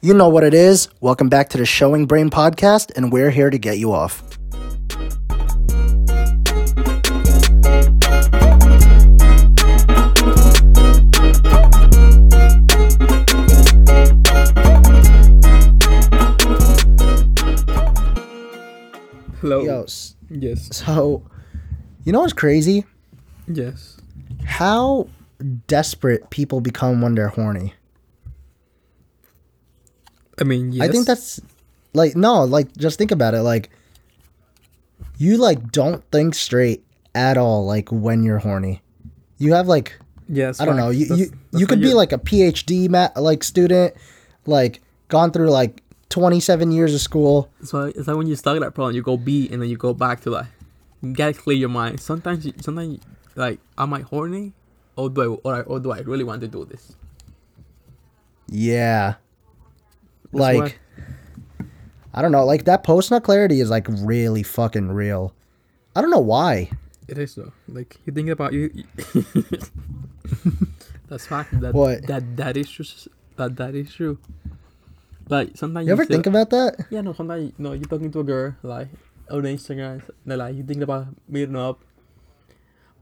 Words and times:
You 0.00 0.14
know 0.14 0.28
what 0.28 0.44
it 0.44 0.54
is. 0.54 0.88
Welcome 1.00 1.28
back 1.28 1.48
to 1.50 1.58
the 1.58 1.66
Showing 1.66 2.06
Brain 2.06 2.30
podcast, 2.30 2.92
and 2.96 3.12
we're 3.12 3.30
here 3.30 3.50
to 3.50 3.58
get 3.58 3.78
you 3.78 3.92
off. 3.92 4.22
Hello. 19.40 19.62
Yo, 19.62 19.82
s- 19.84 20.16
Yes. 20.30 20.68
so 20.76 21.22
you 22.04 22.12
know 22.12 22.20
what's 22.20 22.32
crazy? 22.32 22.84
Yes. 23.46 23.96
How 24.44 25.08
desperate 25.68 26.28
people 26.30 26.60
become 26.60 27.00
when 27.00 27.14
they're 27.14 27.28
horny. 27.28 27.74
I 30.40 30.44
mean, 30.44 30.72
yes. 30.72 30.88
I 30.88 30.92
think 30.92 31.06
that's 31.06 31.40
like 31.94 32.16
no, 32.16 32.44
like 32.44 32.76
just 32.76 32.98
think 32.98 33.10
about 33.10 33.34
it. 33.34 33.42
Like 33.42 33.70
you 35.18 35.36
like 35.36 35.72
don't 35.72 36.02
think 36.10 36.34
straight 36.34 36.84
at 37.14 37.36
all. 37.36 37.66
Like 37.66 37.88
when 37.90 38.22
you're 38.22 38.38
horny, 38.38 38.82
you 39.38 39.54
have 39.54 39.66
like 39.68 39.98
yes. 40.28 40.60
I 40.60 40.64
don't 40.64 40.76
know. 40.76 40.90
You 40.90 41.06
facts. 41.06 41.20
you, 41.20 41.26
That's- 41.26 41.60
you 41.60 41.66
could 41.66 41.80
be 41.80 41.94
like 41.94 42.12
a 42.12 42.18
PhD 42.18 42.88
ma- 42.88 43.10
like 43.16 43.42
student, 43.42 43.94
like 44.46 44.80
gone 45.08 45.30
through 45.32 45.50
like 45.50 45.82
27 46.10 46.72
years 46.72 46.94
of 46.94 47.00
school. 47.00 47.50
It's 47.60 47.72
like 47.72 47.96
it's 47.96 48.06
like 48.08 48.16
when 48.16 48.26
you 48.26 48.36
stuck 48.36 48.56
at 48.56 48.60
that 48.60 48.74
problem, 48.74 48.94
you 48.94 49.02
go 49.02 49.16
B 49.16 49.48
and 49.50 49.60
then 49.60 49.68
you 49.68 49.76
go 49.76 49.92
back 49.94 50.20
to 50.22 50.30
like 50.30 50.46
you 51.02 51.12
gotta 51.12 51.34
clear 51.34 51.56
your 51.56 51.68
mind. 51.68 52.00
Sometimes, 52.00 52.44
you, 52.46 52.52
sometimes 52.60 52.94
you, 52.94 53.00
like 53.34 53.60
am 53.76 53.94
I 53.94 54.00
horny, 54.02 54.52
or 54.96 55.10
do 55.10 55.22
I 55.22 55.26
or, 55.26 55.54
I 55.54 55.60
or 55.62 55.80
do 55.80 55.92
I 55.92 56.00
really 56.00 56.24
want 56.24 56.40
to 56.42 56.48
do 56.48 56.64
this? 56.64 56.94
Yeah. 58.48 59.14
That's 60.32 60.58
like 60.58 60.78
I 62.14 62.22
don't 62.22 62.32
know, 62.32 62.44
like 62.44 62.64
that 62.64 62.82
post 62.84 63.10
nut 63.10 63.22
clarity 63.22 63.60
is 63.60 63.70
like 63.70 63.86
really 63.88 64.42
fucking 64.42 64.88
real. 64.90 65.32
I 65.94 66.00
don't 66.00 66.10
know 66.10 66.18
why. 66.18 66.70
It 67.06 67.16
is 67.18 67.34
though. 67.34 67.52
Like 67.68 67.96
you 68.06 68.12
think 68.12 68.28
about 68.28 68.52
you. 68.52 68.70
you 68.74 68.84
that's 71.08 71.26
fact. 71.26 71.58
That 71.60 71.74
What? 71.74 72.06
that 72.06 72.36
that 72.36 72.56
is 72.56 72.68
true. 72.70 72.84
That 73.36 73.56
that 73.56 73.74
is 73.74 73.92
true. 73.92 74.18
Like 75.28 75.56
sometimes 75.56 75.86
You 75.86 75.92
ever 75.92 76.04
feel- 76.04 76.16
think 76.16 76.26
about 76.26 76.50
that? 76.50 76.86
Yeah, 76.90 77.00
no. 77.02 77.12
Sometimes 77.12 77.52
you 77.56 77.62
know 77.62 77.72
you're 77.72 77.84
talking 77.88 78.10
to 78.12 78.20
a 78.20 78.24
girl 78.24 78.54
like 78.62 78.88
on 79.30 79.42
Instagram, 79.42 80.02
and 80.26 80.38
like 80.38 80.56
you 80.56 80.62
think 80.64 80.82
about 80.82 81.06
meeting 81.28 81.56
up, 81.56 81.80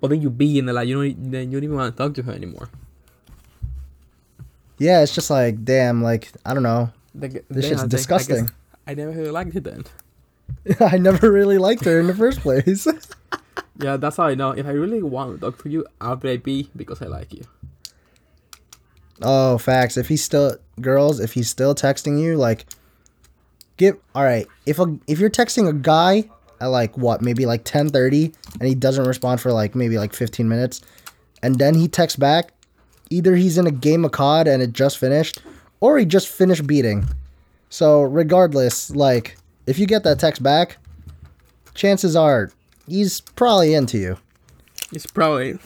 but 0.01 0.09
then 0.11 0.21
you 0.23 0.31
be 0.31 0.59
and 0.59 0.67
like 0.73 0.89
you 0.89 0.95
don't 1.03 1.31
then 1.31 1.51
you 1.51 1.59
don't 1.59 1.65
even 1.65 1.77
want 1.77 1.95
to 1.95 1.99
talk 2.03 2.15
to 2.15 2.23
her 2.23 2.33
anymore. 2.33 2.69
Yeah, 4.79 5.03
it's 5.03 5.15
just 5.15 5.31
like 5.31 5.65
damn, 5.65 6.03
like 6.03 6.31
I 6.45 6.53
don't 6.55 6.63
know. 6.63 6.91
Like, 7.19 7.33
This 7.33 7.43
then 7.49 7.63
shit's 7.63 7.81
think- 7.81 7.83
I 7.83 7.97
disgusting. 7.97 8.51
I 8.87 8.95
never 8.95 9.11
really 9.13 9.31
liked 9.31 9.55
it 9.57 9.65
then. 9.65 9.85
I 10.81 10.99
never 10.99 11.33
really 11.33 11.59
liked 11.59 11.85
her 11.85 11.99
in 11.99 12.07
the 12.07 12.15
first 12.15 12.41
place. 12.41 12.87
Yeah, 13.79 13.99
that's 13.99 14.17
how 14.17 14.25
I 14.25 14.35
know. 14.35 14.53
If 14.53 14.65
I 14.67 14.71
really 14.71 15.03
want 15.03 15.35
to 15.35 15.41
talk 15.51 15.63
to 15.63 15.69
you, 15.69 15.85
I'll 16.01 16.17
be 16.17 16.39
be 16.39 16.71
because 16.75 17.03
I 17.03 17.07
like 17.07 17.33
you. 17.35 17.45
oh, 19.23 19.59
facts. 19.59 19.97
If 19.97 20.09
he's 20.09 20.23
still 20.25 20.57
girls, 20.81 21.21
if 21.21 21.33
he's 21.33 21.49
still 21.49 21.75
texting 21.75 22.21
you, 22.21 22.37
like 22.37 22.65
give 23.77 23.99
all 24.15 24.25
right. 24.25 24.47
If 24.65 24.79
a 24.79 24.97
if 25.07 25.19
you're 25.19 25.31
texting 25.31 25.69
a 25.69 25.73
guy 25.75 26.25
at 26.61 26.67
like 26.69 26.97
what, 26.97 27.21
maybe 27.23 27.45
like 27.47 27.65
10:30 27.65 28.35
and 28.61 28.69
he 28.69 28.75
doesn't 28.75 29.05
respond 29.07 29.41
for 29.41 29.53
like 29.53 29.75
maybe 29.75 29.99
like 29.99 30.15
15 30.15 30.49
minutes 30.49 30.81
and 31.43 31.59
then 31.59 31.75
he 31.75 31.87
texts 31.89 32.19
back, 32.19 32.53
either 33.11 33.37
he's 33.37 33.59
in 33.59 33.67
a 33.67 33.71
game 33.71 34.05
of 34.07 34.13
COD 34.13 34.49
and 34.49 34.63
it 34.63 34.73
just 34.73 34.97
finished 34.99 35.43
or 35.81 35.99
he 35.99 36.05
just 36.05 36.29
finished 36.29 36.67
beating. 36.67 37.07
So, 37.69 38.03
regardless, 38.03 38.91
like 38.91 39.37
if 39.67 39.79
you 39.79 39.87
get 39.87 40.05
that 40.05 40.19
text 40.19 40.43
back, 40.43 40.79
chances 41.75 42.17
are 42.17 42.51
he's 42.89 43.21
probably 43.21 43.75
into 43.75 43.99
you. 43.99 44.19
It's 44.93 45.07
probably 45.07 45.59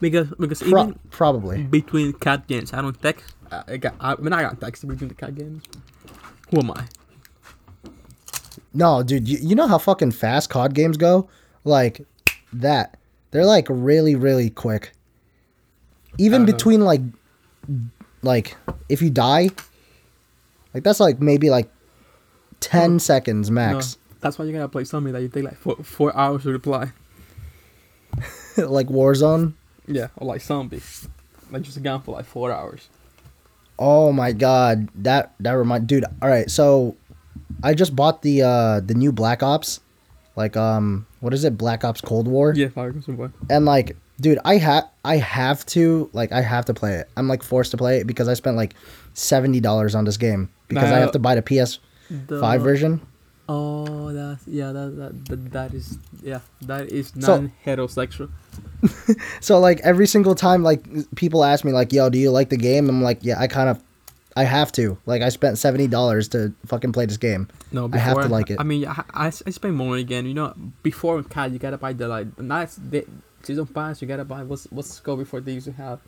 because 0.00 0.28
because 0.38 0.62
Pro- 0.62 0.82
even 0.88 0.98
probably. 1.10 1.62
between 1.64 2.12
cat 2.14 2.46
games, 2.48 2.72
I 2.72 2.80
don't 2.82 3.00
text. 3.00 3.34
I, 3.50 3.76
got 3.76 3.94
I, 4.00 4.14
when 4.14 4.32
I 4.32 4.42
got 4.42 4.60
text 4.60 4.86
between 4.88 5.08
the 5.08 5.14
cat 5.14 5.34
games. 5.34 5.62
Who 6.50 6.60
am 6.60 6.70
I? 6.70 6.84
No, 8.74 9.02
dude, 9.02 9.28
you, 9.28 9.38
you 9.38 9.54
know 9.54 9.66
how 9.66 9.78
fucking 9.78 10.12
fast 10.12 10.48
COD 10.48 10.74
games 10.74 10.96
go? 10.96 11.28
Like 11.64 12.06
that. 12.52 12.98
They're 13.30 13.44
like 13.44 13.66
really, 13.68 14.14
really 14.14 14.50
quick. 14.50 14.92
Even 16.18 16.42
know. 16.42 16.52
between 16.52 16.80
like 16.80 17.00
like 18.22 18.56
if 18.88 19.02
you 19.02 19.10
die, 19.10 19.50
like 20.74 20.82
that's 20.84 21.00
like 21.00 21.20
maybe 21.20 21.50
like 21.50 21.68
10 22.60 22.98
seconds 23.00 23.50
No, 23.50 23.54
max. 23.54 23.98
that's 24.20 24.38
why 24.38 24.44
you 24.44 24.52
gotta 24.52 24.68
play 24.68 24.84
something 24.84 25.12
that 25.12 25.22
you 25.22 25.28
take 25.28 25.44
like 25.44 25.56
four, 25.58 25.76
four 25.82 26.16
hours 26.16 26.42
to 26.44 26.50
reply. 26.52 26.92
like 28.56 28.88
Warzone. 28.88 29.54
Yeah, 29.86 30.08
or 30.16 30.26
like 30.26 30.40
zombies. 30.42 31.08
Like 31.50 31.62
just 31.62 31.76
a 31.76 31.80
gun 31.80 32.00
for 32.02 32.12
like 32.14 32.24
four 32.24 32.52
hours. 32.52 32.88
Oh 33.78 34.12
my 34.12 34.32
god, 34.32 34.88
that 35.02 35.34
that 35.40 35.52
remind 35.52 35.86
dude. 35.86 36.04
All 36.20 36.28
right, 36.28 36.50
so 36.50 36.96
I 37.62 37.74
just 37.74 37.96
bought 37.96 38.22
the 38.22 38.42
uh 38.42 38.80
the 38.80 38.94
new 38.94 39.12
Black 39.12 39.42
Ops, 39.42 39.80
like 40.36 40.56
um 40.56 41.06
what 41.20 41.34
is 41.34 41.44
it, 41.44 41.58
Black 41.58 41.84
Ops 41.84 42.00
Cold 42.00 42.28
War, 42.28 42.52
Yeah, 42.54 42.68
boy. 42.68 42.92
and 43.50 43.64
like 43.64 43.96
dude, 44.20 44.38
I 44.44 44.56
have 44.58 44.88
I 45.04 45.16
have 45.16 45.64
to 45.66 46.10
like 46.12 46.32
I 46.32 46.40
have 46.42 46.64
to 46.66 46.74
play 46.74 46.94
it. 46.94 47.08
I'm 47.16 47.28
like 47.28 47.42
forced 47.42 47.70
to 47.72 47.76
play 47.76 47.98
it 47.98 48.06
because 48.06 48.28
I 48.28 48.34
spent 48.34 48.56
like 48.56 48.74
seventy 49.14 49.60
dollars 49.60 49.94
on 49.94 50.04
this 50.04 50.16
game 50.16 50.48
because 50.68 50.90
I 50.90 50.98
have 50.98 51.12
to 51.12 51.18
buy 51.18 51.34
the 51.34 51.42
PS 51.42 51.78
The, 52.10 52.40
Five 52.40 52.62
version. 52.62 53.00
Oh, 53.48 54.12
that's 54.12 54.46
yeah. 54.46 54.72
That 54.72 54.96
that 54.96 55.24
that, 55.26 55.52
that 55.52 55.74
is 55.74 55.98
yeah. 56.22 56.40
That 56.62 56.90
is 56.90 57.12
So- 57.18 57.40
non-heterosexual. 57.40 58.30
So 59.40 59.58
like 59.60 59.80
every 59.80 60.06
single 60.06 60.34
time 60.34 60.62
like 60.62 60.84
people 61.14 61.44
ask 61.44 61.64
me 61.64 61.72
like, 61.72 61.92
"Yo, 61.92 62.08
do 62.10 62.18
you 62.18 62.30
like 62.30 62.48
the 62.50 62.56
game?" 62.56 62.88
I'm 62.88 63.02
like, 63.02 63.18
"Yeah, 63.22 63.38
I 63.38 63.46
kind 63.46 63.68
of, 63.68 63.82
I 64.36 64.44
have 64.44 64.72
to." 64.72 64.98
Like 65.06 65.22
I 65.22 65.28
spent 65.28 65.58
seventy 65.58 65.86
dollars 65.88 66.28
to 66.28 66.52
fucking 66.66 66.92
play 66.92 67.06
this 67.06 67.16
game. 67.18 67.48
No, 67.70 67.88
I 67.92 67.98
have 67.98 68.20
to 68.22 68.28
like 68.28 68.50
it. 68.50 68.58
I 68.60 68.64
mean, 68.64 68.86
I, 68.86 69.04
I, 69.14 69.26
I 69.26 69.30
spend 69.50 69.76
more 69.76 69.96
again. 69.96 70.26
You 70.26 70.34
know, 70.34 70.54
before 70.82 71.22
Cat, 71.22 71.50
you 71.52 71.58
gotta 71.58 71.78
buy 71.78 71.92
the 71.92 72.08
like 72.08 72.34
the 72.36 72.42
nice 72.42 72.76
the 72.76 73.06
season 73.42 73.66
pass. 73.66 74.00
You 74.02 74.08
gotta 74.08 74.24
buy 74.24 74.42
what's 74.42 74.64
what's 74.70 74.88
the 74.88 74.94
score 74.94 75.16
before 75.16 75.40
they 75.40 75.52
used 75.52 75.66
to 75.66 75.72
have. 75.72 76.00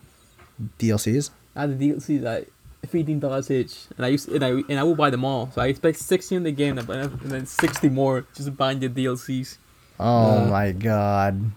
DLCs. 0.78 1.30
I 1.56 1.62
had 1.62 1.78
the 1.78 1.90
DLC 1.90 2.22
like 2.22 2.50
fifteen 2.88 3.18
dollars 3.20 3.50
each, 3.50 3.86
and 3.96 4.06
I 4.06 4.08
used 4.10 4.28
and 4.28 4.44
I 4.44 4.50
and 4.68 4.78
I 4.78 4.82
would 4.84 4.96
buy 4.96 5.10
them 5.10 5.24
all. 5.24 5.50
So 5.52 5.60
I 5.62 5.66
expect 5.66 5.98
sixty 5.98 6.36
in 6.36 6.42
the 6.44 6.52
game, 6.52 6.78
and 6.78 6.86
then- 6.88 7.18
and 7.22 7.30
then 7.30 7.46
sixty 7.46 7.88
more 7.88 8.26
just 8.34 8.56
buying 8.56 8.78
the 8.80 8.88
DLCs. 8.88 9.58
Oh 10.00 10.44
Uh, 10.44 10.46
my 10.50 10.72
god. 10.72 11.52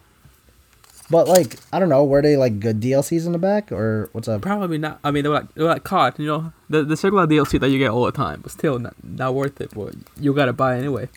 But 1.09 1.27
like, 1.27 1.55
I 1.71 1.79
don't 1.79 1.87
know, 1.89 2.03
were 2.03 2.21
they 2.21 2.35
like 2.35 2.59
good 2.59 2.81
DLCs 2.81 3.25
in 3.25 3.31
the 3.31 3.37
back 3.37 3.71
or 3.71 4.09
what's 4.11 4.27
up? 4.27 4.41
Probably 4.41 4.77
not. 4.77 4.99
I 5.03 5.11
mean, 5.11 5.23
they 5.23 5.29
were 5.29 5.35
like 5.35 5.53
they 5.53 5.63
were 5.63 5.69
like 5.69 5.83
COD, 5.83 6.19
you 6.19 6.27
know, 6.27 6.53
the 6.69 6.83
the 6.83 6.97
circular 6.97 7.25
DLC 7.25 7.59
that 7.59 7.69
you 7.69 7.77
get 7.79 7.91
all 7.91 8.05
the 8.05 8.11
time, 8.11 8.41
but 8.41 8.51
still 8.51 8.77
not 8.77 8.93
not 9.03 9.33
worth 9.33 9.61
it. 9.61 9.71
But 9.73 9.95
you 10.19 10.33
gotta 10.33 10.53
buy 10.53 10.77
anyway. 10.77 11.07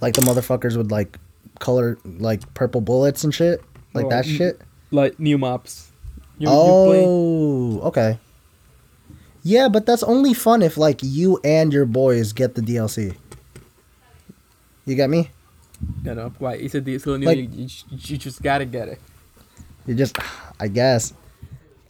Like 0.00 0.14
the 0.14 0.22
motherfuckers 0.22 0.76
with 0.76 0.90
like 0.90 1.18
color 1.58 1.98
like 2.04 2.52
purple 2.54 2.80
bullets 2.80 3.24
and 3.24 3.34
shit? 3.34 3.62
Like 3.92 4.06
Oh, 4.06 4.10
that 4.10 4.24
shit? 4.24 4.60
Like 4.90 5.18
new 5.20 5.38
maps. 5.38 5.90
You, 6.38 6.48
you 6.48 6.54
oh, 6.54 7.80
okay. 7.84 8.18
Yeah, 9.42 9.68
but 9.68 9.86
that's 9.86 10.02
only 10.02 10.34
fun 10.34 10.62
if 10.62 10.76
like 10.76 11.00
you 11.02 11.38
and 11.44 11.72
your 11.72 11.86
boys 11.86 12.32
get 12.32 12.54
the 12.54 12.60
DLC. 12.62 13.16
You 14.84 14.94
get 14.94 15.10
me? 15.10 15.30
You 16.04 16.14
know, 16.14 16.32
like 16.40 16.60
it's 16.60 16.74
a 16.74 16.80
DLC, 16.80 17.18
new, 17.18 17.26
Like- 17.26 17.38
you, 17.38 17.48
you, 17.52 17.68
you 17.90 18.16
just 18.16 18.42
gotta 18.42 18.64
get 18.64 18.88
it. 18.88 19.00
You 19.86 19.94
just 19.94 20.18
I 20.58 20.68
guess. 20.68 21.12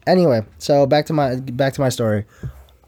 Anyway, 0.06 0.44
so 0.58 0.86
back 0.86 1.06
to 1.06 1.12
my 1.12 1.36
back 1.36 1.72
to 1.74 1.80
my 1.80 1.88
story. 1.88 2.24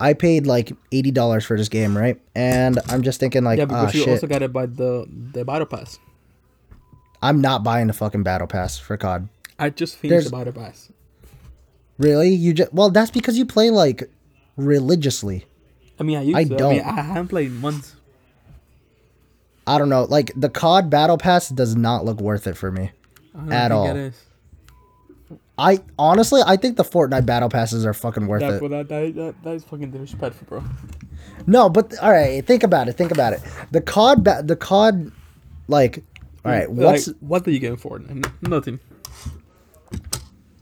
I 0.01 0.13
paid 0.13 0.47
like 0.47 0.73
eighty 0.93 1.11
dollars 1.11 1.45
for 1.45 1.57
this 1.57 1.69
game, 1.69 1.97
right? 1.97 2.21
And 2.35 2.79
I'm 2.89 3.03
just 3.03 3.19
thinking 3.19 3.43
like, 3.43 3.59
yeah, 3.59 3.65
ah, 3.65 3.87
because 3.87 3.95
you 3.95 4.00
shit. 4.03 4.09
also 4.11 4.27
got 4.27 4.43
it 4.43 4.53
by 4.53 4.67
the 4.67 5.06
the 5.33 5.45
battle 5.45 5.67
pass. 5.67 5.99
I'm 7.21 7.41
not 7.41 7.65
buying 7.65 7.89
the 7.89 7.93
fucking 7.93 8.23
battle 8.23 8.47
pass 8.47 8.79
for 8.79 8.97
COD. 8.97 9.29
I 9.59 9.71
just 9.71 9.97
finished 9.97 10.11
There's- 10.11 10.25
the 10.27 10.31
battle 10.31 10.53
pass. 10.53 10.93
Really? 11.99 12.31
You 12.31 12.53
just 12.55 12.73
well, 12.73 12.91
that's 12.91 13.11
because 13.11 13.37
you 13.37 13.44
play 13.44 13.71
like 13.71 14.09
religiously. 14.56 15.47
I 15.99 16.05
mean, 16.05 16.17
I 16.17 16.23
used 16.23 16.37
I 16.37 16.44
to. 16.44 16.55
I 16.55 16.56
don't. 16.56 16.73
mean, 16.75 16.83
I 16.83 17.01
haven't 17.03 17.29
played 17.29 17.49
in 17.49 17.56
months. 17.56 17.97
I 19.69 19.79
don't 19.79 19.88
know. 19.88 20.05
Like 20.05 20.32
the 20.37 20.49
COD 20.49 20.88
battle 20.91 21.19
pass 21.19 21.49
does 21.49 21.76
not 21.76 22.05
look 22.05 22.20
worth 22.20 22.47
it 22.47 22.56
for 22.56 22.70
me. 22.73 22.91
I 23.35 23.38
don't 23.38 23.53
At 23.53 23.69
think 23.69 23.73
all. 23.73 23.87
It 23.88 23.97
is. 23.97 24.25
I 25.59 25.81
honestly, 25.99 26.41
I 26.47 26.56
think 26.56 26.76
the 26.76 26.85
Fortnite 26.85 27.26
battle 27.26 27.49
passes 27.49 27.85
are 27.85 27.93
fucking 27.93 28.26
worth 28.29 28.41
That, 28.41 28.55
it. 28.55 28.61
but 28.61 28.70
that, 28.70 28.88
that, 28.88 29.15
that, 29.17 29.43
that 29.43 29.55
is 29.55 29.65
fucking 29.65 29.91
disrespectful, 29.91 30.47
bro. 30.49 30.65
No, 31.47 31.69
but 31.69 31.99
all 32.00 32.12
right, 32.12 32.47
think 32.47 32.62
about 32.62 32.88
it. 32.88 32.93
Think 32.93 33.11
about 33.11 33.32
it. 33.32 33.41
The 33.73 33.81
COD, 33.81 34.23
ba- 34.25 34.43
the 34.44 34.55
COD, 34.56 35.11
like, 35.67 36.05
all 36.44 36.53
right, 36.53 36.70
what's 36.70 37.09
like, 37.09 37.17
what 37.20 37.47
are 37.47 37.50
you 37.50 37.59
getting 37.59 37.76
for 37.76 37.97
it? 37.99 38.09
N- 38.09 38.23
Nothing. 38.43 38.79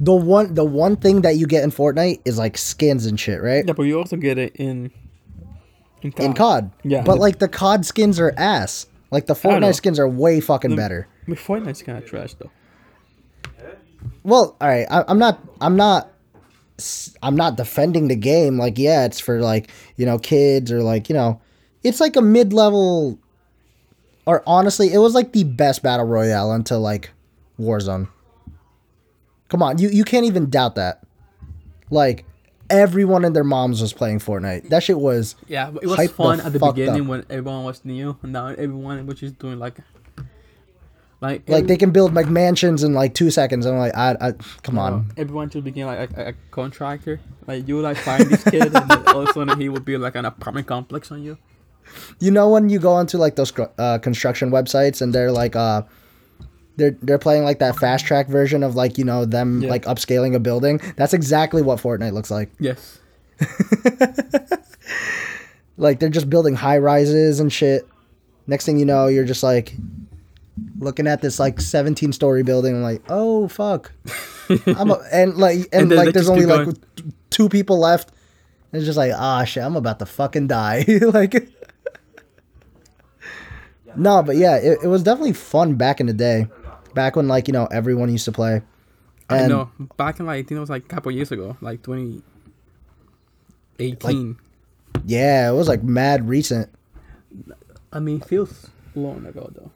the 0.00 0.14
one? 0.14 0.54
The 0.54 0.64
one 0.64 0.96
thing 0.96 1.22
that 1.22 1.36
you 1.36 1.46
get 1.46 1.62
in 1.62 1.70
Fortnite 1.70 2.20
is 2.24 2.38
like 2.38 2.56
skins 2.56 3.06
and 3.06 3.20
shit, 3.20 3.42
right? 3.42 3.64
Yeah, 3.66 3.74
but 3.74 3.82
you 3.84 3.98
also 3.98 4.16
get 4.16 4.38
it 4.38 4.56
in 4.56 4.90
In 6.02 6.12
in 6.18 6.32
COD. 6.32 6.36
COD. 6.36 6.70
Yeah. 6.84 7.02
But 7.02 7.18
like 7.18 7.38
the 7.38 7.48
COD 7.48 7.84
skins 7.84 8.18
are 8.18 8.32
ass. 8.36 8.86
Like 9.16 9.24
the. 9.24 9.32
Fortnite 9.32 9.74
skins 9.76 9.98
are 9.98 10.06
way 10.06 10.40
fucking 10.40 10.76
better. 10.76 11.08
I 11.26 11.30
mean, 11.30 11.38
Fortnite's 11.38 11.80
kind 11.80 11.96
of 11.96 12.04
trash 12.04 12.34
though. 12.34 12.50
Well, 14.24 14.54
all 14.60 14.68
right. 14.68 14.86
I, 14.90 15.04
I'm 15.08 15.18
not. 15.18 15.40
I'm 15.58 15.74
not. 15.74 16.12
I'm 17.22 17.34
not 17.34 17.56
defending 17.56 18.08
the 18.08 18.14
game. 18.14 18.58
Like, 18.58 18.76
yeah, 18.76 19.06
it's 19.06 19.18
for 19.18 19.40
like 19.40 19.70
you 19.96 20.04
know 20.04 20.18
kids 20.18 20.70
or 20.70 20.82
like 20.82 21.08
you 21.08 21.14
know, 21.14 21.40
it's 21.82 21.98
like 21.98 22.16
a 22.16 22.20
mid-level. 22.20 23.18
Or 24.26 24.42
honestly, 24.46 24.92
it 24.92 24.98
was 24.98 25.14
like 25.14 25.32
the 25.32 25.44
best 25.44 25.82
battle 25.82 26.04
royale 26.04 26.52
until 26.52 26.80
like 26.80 27.08
Warzone. 27.58 28.08
Come 29.48 29.62
on, 29.62 29.78
you 29.78 29.88
you 29.88 30.04
can't 30.04 30.26
even 30.26 30.50
doubt 30.50 30.74
that. 30.74 31.06
Like 31.88 32.26
everyone 32.70 33.24
and 33.24 33.34
their 33.34 33.44
moms 33.44 33.80
was 33.80 33.92
playing 33.92 34.18
Fortnite. 34.20 34.68
That 34.68 34.82
shit 34.82 34.98
was 34.98 35.36
Yeah, 35.48 35.70
it 35.82 35.86
was 35.86 35.96
Hype 35.96 36.10
the 36.10 36.14
fun 36.16 36.40
at 36.40 36.52
the 36.52 36.58
beginning 36.58 37.02
up. 37.02 37.08
when 37.08 37.24
everyone 37.30 37.64
was 37.64 37.84
new, 37.84 38.16
and 38.22 38.32
now 38.32 38.46
everyone 38.48 39.06
which 39.06 39.22
is 39.22 39.32
doing 39.32 39.58
like, 39.58 39.78
like, 41.20 41.48
like 41.48 41.48
every- 41.48 41.66
they 41.66 41.76
can 41.76 41.90
build 41.92 42.14
like 42.14 42.28
mansions 42.28 42.82
in 42.82 42.92
like 42.92 43.14
two 43.14 43.30
seconds. 43.30 43.64
I'm 43.66 43.78
like, 43.78 43.96
I, 43.96 44.16
I 44.20 44.32
come 44.62 44.78
on. 44.78 45.06
everyone 45.16 45.48
just 45.48 45.64
became 45.64 45.86
like 45.86 46.10
a, 46.16 46.28
a 46.28 46.32
contractor. 46.50 47.20
Like 47.46 47.66
you 47.66 47.80
like 47.80 47.96
find 47.96 48.24
this 48.24 48.44
kid, 48.44 48.74
and 48.74 48.90
then 48.90 49.08
all 49.08 49.22
of 49.22 49.28
a 49.28 49.32
sudden 49.32 49.58
he 49.60 49.68
would 49.68 49.84
be 49.84 49.96
like 49.96 50.14
an 50.14 50.24
apartment 50.26 50.66
complex 50.66 51.10
on 51.10 51.22
you. 51.22 51.38
You 52.18 52.30
know 52.32 52.50
when 52.50 52.68
you 52.68 52.78
go 52.80 52.92
onto 52.92 53.16
like 53.16 53.36
those 53.36 53.52
uh, 53.78 53.98
construction 53.98 54.50
websites 54.50 55.00
and 55.00 55.14
they're 55.14 55.30
like 55.32 55.54
uh 55.56 55.82
they're 56.76 56.96
they're 57.02 57.18
playing 57.18 57.44
like 57.44 57.58
that 57.60 57.76
fast 57.78 58.04
track 58.06 58.28
version 58.28 58.62
of 58.62 58.74
like 58.76 58.98
you 58.98 59.04
know 59.04 59.24
them 59.24 59.62
Yeah. 59.62 59.70
like 59.70 59.84
upscaling 59.86 60.34
a 60.34 60.38
building. 60.40 60.80
That's 60.96 61.14
exactly 61.14 61.62
what 61.62 61.78
Fortnite 61.80 62.12
looks 62.12 62.30
like. 62.30 62.50
Yes. 62.60 62.98
Like 65.78 66.00
they're 66.00 66.08
just 66.08 66.30
building 66.30 66.54
high 66.54 66.78
rises 66.78 67.38
and 67.38 67.52
shit. 67.52 67.86
Next 68.46 68.64
thing 68.64 68.78
you 68.78 68.86
know, 68.86 69.08
you're 69.08 69.26
just 69.26 69.42
like 69.42 69.74
looking 70.78 71.06
at 71.06 71.20
this 71.20 71.38
like 71.38 71.60
17 71.60 72.12
story 72.14 72.42
building. 72.42 72.74
I'm 72.76 72.82
like, 72.82 73.02
oh 73.10 73.46
fuck. 73.48 73.92
I'm 74.66 74.90
a, 74.90 75.02
and 75.12 75.36
like 75.36 75.58
and, 75.72 75.90
And 75.92 75.94
like 75.94 76.14
there's 76.14 76.30
only 76.30 76.46
like 76.46 76.68
two 77.30 77.48
people 77.50 77.78
left. 77.78 78.10
And 78.72 78.78
It's 78.80 78.86
just 78.86 78.96
like 78.96 79.12
ah 79.14 79.44
shit, 79.44 79.62
I'm 79.64 79.76
about 79.76 79.98
to 79.98 80.06
fucking 80.06 80.46
die. 80.46 80.84
like 81.02 81.50
no, 83.96 84.22
but 84.22 84.36
yeah, 84.36 84.56
it, 84.56 84.78
it 84.84 84.88
was 84.88 85.02
definitely 85.02 85.32
fun 85.32 85.74
back 85.74 86.00
in 86.00 86.06
the 86.06 86.12
day. 86.12 86.48
Back 86.96 87.14
when 87.14 87.28
like 87.28 87.46
you 87.46 87.52
know 87.52 87.66
everyone 87.66 88.10
used 88.10 88.24
to 88.24 88.32
play. 88.32 88.62
I 89.28 89.46
know. 89.48 89.70
Back 89.98 90.18
in 90.18 90.24
like 90.24 90.36
I 90.36 90.38
think 90.38 90.52
it 90.52 90.60
was 90.60 90.70
like 90.70 90.86
a 90.86 90.88
couple 90.88 91.12
years 91.12 91.30
ago, 91.30 91.54
like 91.60 91.82
2018. 91.82 94.38
Yeah, 95.04 95.50
it 95.50 95.52
was 95.52 95.68
like 95.68 95.82
mad 95.82 96.26
recent. 96.26 96.70
I 97.92 98.00
mean, 98.00 98.22
feels 98.22 98.70
long 98.94 99.26
ago 99.26 99.50
though. 99.54 99.70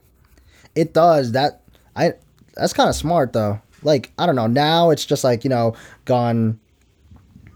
It 0.75 0.95
does 0.95 1.33
that. 1.33 1.61
I 1.95 2.15
that's 2.55 2.73
kind 2.73 2.89
of 2.89 2.97
smart 2.97 3.35
though. 3.35 3.61
Like 3.83 4.13
I 4.19 4.25
don't 4.25 4.37
know. 4.37 4.47
Now 4.47 4.89
it's 4.89 5.05
just 5.05 5.23
like 5.23 5.45
you 5.45 5.51
know 5.51 5.75
gone, 6.07 6.59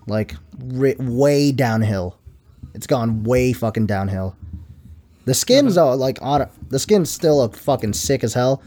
like 0.06 0.34
ri- 0.58 0.96
way 0.98 1.52
downhill. 1.52 2.18
It's 2.74 2.86
gone 2.86 3.22
way 3.22 3.54
fucking 3.54 3.86
downhill. 3.86 4.36
The 5.24 5.32
skins 5.32 5.76
though, 5.76 5.94
like 5.94 6.18
on 6.20 6.50
the 6.68 6.78
skins 6.78 7.10
still 7.10 7.38
look 7.38 7.56
fucking 7.56 7.94
sick 7.94 8.22
as 8.22 8.34
hell. 8.34 8.62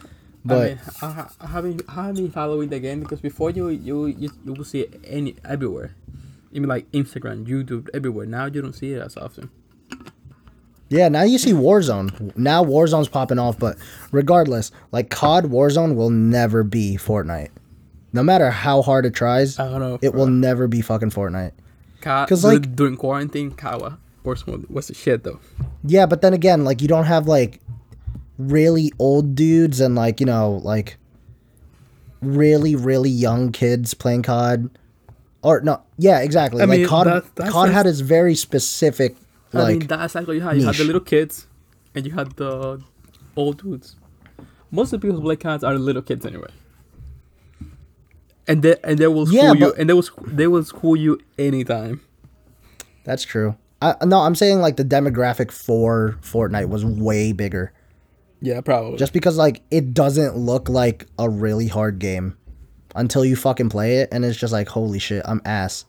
But 0.48 0.58
I 0.58 0.68
mean, 0.70 0.80
I, 1.02 1.26
I 1.42 1.48
haven't 1.48 1.82
I 1.90 1.94
haven't 1.94 2.16
been 2.16 2.32
following 2.32 2.70
the 2.70 2.80
game 2.80 3.02
because 3.02 3.22
before 3.22 3.50
you 3.52 3.70
you 3.70 4.06
you, 4.08 4.32
you 4.46 4.54
will 4.54 4.64
see 4.66 4.82
it 4.82 5.00
any 5.06 5.36
everywhere, 5.44 5.96
even 6.52 6.70
like 6.70 6.90
Instagram, 6.92 7.46
YouTube, 7.46 7.90
everywhere. 7.94 8.26
Now 8.26 8.46
you 8.46 8.62
don't 8.62 8.74
see 8.74 8.94
it 8.94 9.02
as 9.02 9.18
often. 9.18 9.50
yeah, 10.90 11.10
now 11.10 11.24
you 11.24 11.38
see 11.38 11.52
Warzone. 11.54 12.36
Now 12.38 12.64
Warzone's 12.64 13.10
popping 13.10 13.40
off. 13.40 13.60
But 13.60 13.78
regardless, 14.12 14.72
like 14.92 15.10
COD 15.10 15.46
Warzone 15.46 15.96
will 15.96 16.10
never 16.10 16.64
be 16.64 16.98
Fortnite. 16.98 17.50
No 18.14 18.24
matter 18.24 18.50
how 18.50 18.82
hard 18.82 19.06
it 19.06 19.14
tries, 19.14 19.60
I 19.60 19.70
don't 19.70 19.80
know. 19.82 20.00
it 20.02 20.14
will 20.14 20.28
never 20.28 20.68
be 20.68 20.82
fucking 20.82 21.12
Fortnite. 21.12 21.52
Because 22.00 22.44
like 22.44 22.76
during 22.76 22.96
quarantine, 22.96 23.52
Kawa 23.52 24.00
Warzone 24.24 24.70
was 24.70 24.88
the 24.88 24.94
shit 24.94 25.24
though. 25.24 25.40
Yeah, 25.84 26.06
but 26.06 26.22
then 26.22 26.34
again, 26.34 26.64
like 26.64 26.82
you 26.82 26.88
don't 26.88 27.06
have 27.06 27.28
like 27.28 27.60
really 28.38 28.92
old 29.00 29.36
dudes 29.36 29.80
and 29.80 29.96
like, 29.96 30.20
you 30.20 30.26
know, 30.26 30.62
like 30.64 30.98
really, 32.22 32.76
really 32.76 33.10
young 33.10 33.52
kids 33.52 33.94
playing 33.94 34.24
COD. 34.24 34.70
Or 35.44 35.62
no, 35.62 35.82
yeah, 35.98 36.20
exactly. 36.20 36.62
I 36.62 36.66
like 36.66 36.80
mean, 36.80 36.88
COD 36.88 37.08
that- 37.08 37.36
that's 37.36 37.52
COD 37.52 37.66
like- 37.68 37.72
had 37.74 37.86
its 37.88 38.00
very 38.02 38.36
specific 38.36 39.16
I 39.54 39.62
like 39.62 39.78
mean, 39.80 39.88
that's 39.88 40.14
like 40.16 40.28
what 40.28 40.34
you 40.34 40.42
had. 40.42 40.58
You 40.58 40.66
had 40.66 40.76
the 40.76 40.84
little 40.84 41.00
kids, 41.02 41.48
and 41.96 42.06
you 42.06 42.12
had 42.12 42.36
the 42.36 42.82
old 43.36 43.64
dudes. 43.64 43.96
Most 44.72 44.92
of 44.92 45.00
the 45.00 45.08
people 45.08 45.22
who 45.22 45.24
play 45.26 45.38
COD 45.38 45.64
are 45.64 45.76
little 45.78 46.02
kids 46.02 46.26
anyway. 46.26 46.50
And 48.48 48.62
they 48.62 48.76
and 48.84 48.98
they 48.98 49.08
will 49.08 49.26
school 49.26 49.38
Yeah, 49.38 49.54
you, 49.54 49.74
and 49.74 49.90
they 49.90 49.94
will 49.94 50.04
they 50.26 50.48
will 50.48 50.64
school 50.64 50.96
you 50.96 51.20
anytime. 51.38 52.02
that's 53.04 53.24
true. 53.24 53.56
I 53.82 53.96
no, 54.06 54.20
I'm 54.22 54.36
saying 54.36 54.60
like 54.60 54.76
the 54.78 54.84
demographic 54.86 55.52
for 55.52 56.18
Fortnite 56.22 56.70
was 56.70 56.84
way 56.86 57.32
bigger. 57.32 57.72
Yeah, 58.42 58.62
probably. 58.62 58.98
Just 58.98 59.14
because 59.14 59.38
like 59.38 59.62
it 59.72 59.94
doesn't 59.94 60.38
look 60.38 60.70
like 60.70 61.08
a 61.18 61.30
really 61.30 61.68
hard 61.68 62.00
game 62.00 62.38
until 62.96 63.26
you 63.26 63.36
fucking 63.36 63.70
play 63.70 63.98
it 63.98 64.10
and 64.12 64.24
it's 64.26 64.38
just 64.38 64.54
like 64.54 64.70
holy 64.70 65.00
shit, 65.00 65.24
I'm 65.26 65.42
ass. 65.46 65.86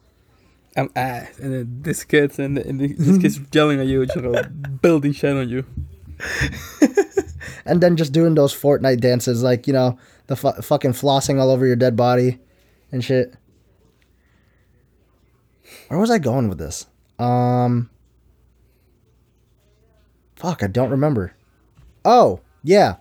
I'm 0.76 0.90
ass, 0.94 1.38
and 1.40 1.52
then 1.52 1.82
this 1.82 2.04
kid's 2.04 2.38
and, 2.38 2.56
and 2.56 2.80
this 2.80 3.18
kid's 3.18 3.40
yelling 3.52 3.80
at 3.80 3.86
you, 3.86 4.06
just 4.06 4.18
like 4.18 4.80
building 4.80 5.12
shit 5.12 5.36
on 5.36 5.48
you. 5.48 5.64
and 7.64 7.80
then 7.80 7.96
just 7.96 8.12
doing 8.12 8.34
those 8.34 8.54
Fortnite 8.54 9.00
dances, 9.00 9.42
like 9.42 9.66
you 9.66 9.72
know, 9.72 9.98
the 10.28 10.36
fu- 10.36 10.52
fucking 10.62 10.92
flossing 10.92 11.40
all 11.40 11.50
over 11.50 11.66
your 11.66 11.74
dead 11.74 11.96
body, 11.96 12.38
and 12.92 13.04
shit. 13.04 13.34
Where 15.88 15.98
was 15.98 16.10
I 16.10 16.18
going 16.18 16.48
with 16.48 16.58
this? 16.58 16.86
Um, 17.18 17.90
fuck, 20.36 20.62
I 20.62 20.66
don't 20.68 20.90
remember. 20.90 21.34
Oh 22.10 22.40
yeah, 22.64 22.96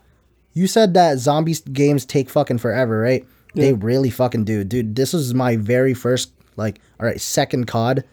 you 0.51 0.67
said 0.67 0.93
that 0.95 1.17
zombie 1.17 1.55
games 1.71 2.05
take 2.05 2.29
fucking 2.29 2.57
forever, 2.57 2.99
right? 2.99 3.25
They 3.55 3.73
really 3.73 4.09
fucking 4.09 4.43
do, 4.43 4.65
dude. 4.65 4.95
This 4.95 5.13
is 5.13 5.33
my 5.33 5.55
very 5.55 5.93
first, 5.93 6.31
like, 6.57 6.79
all 6.99 7.05
right, 7.07 7.19
second 7.19 7.67
COD, 7.67 8.03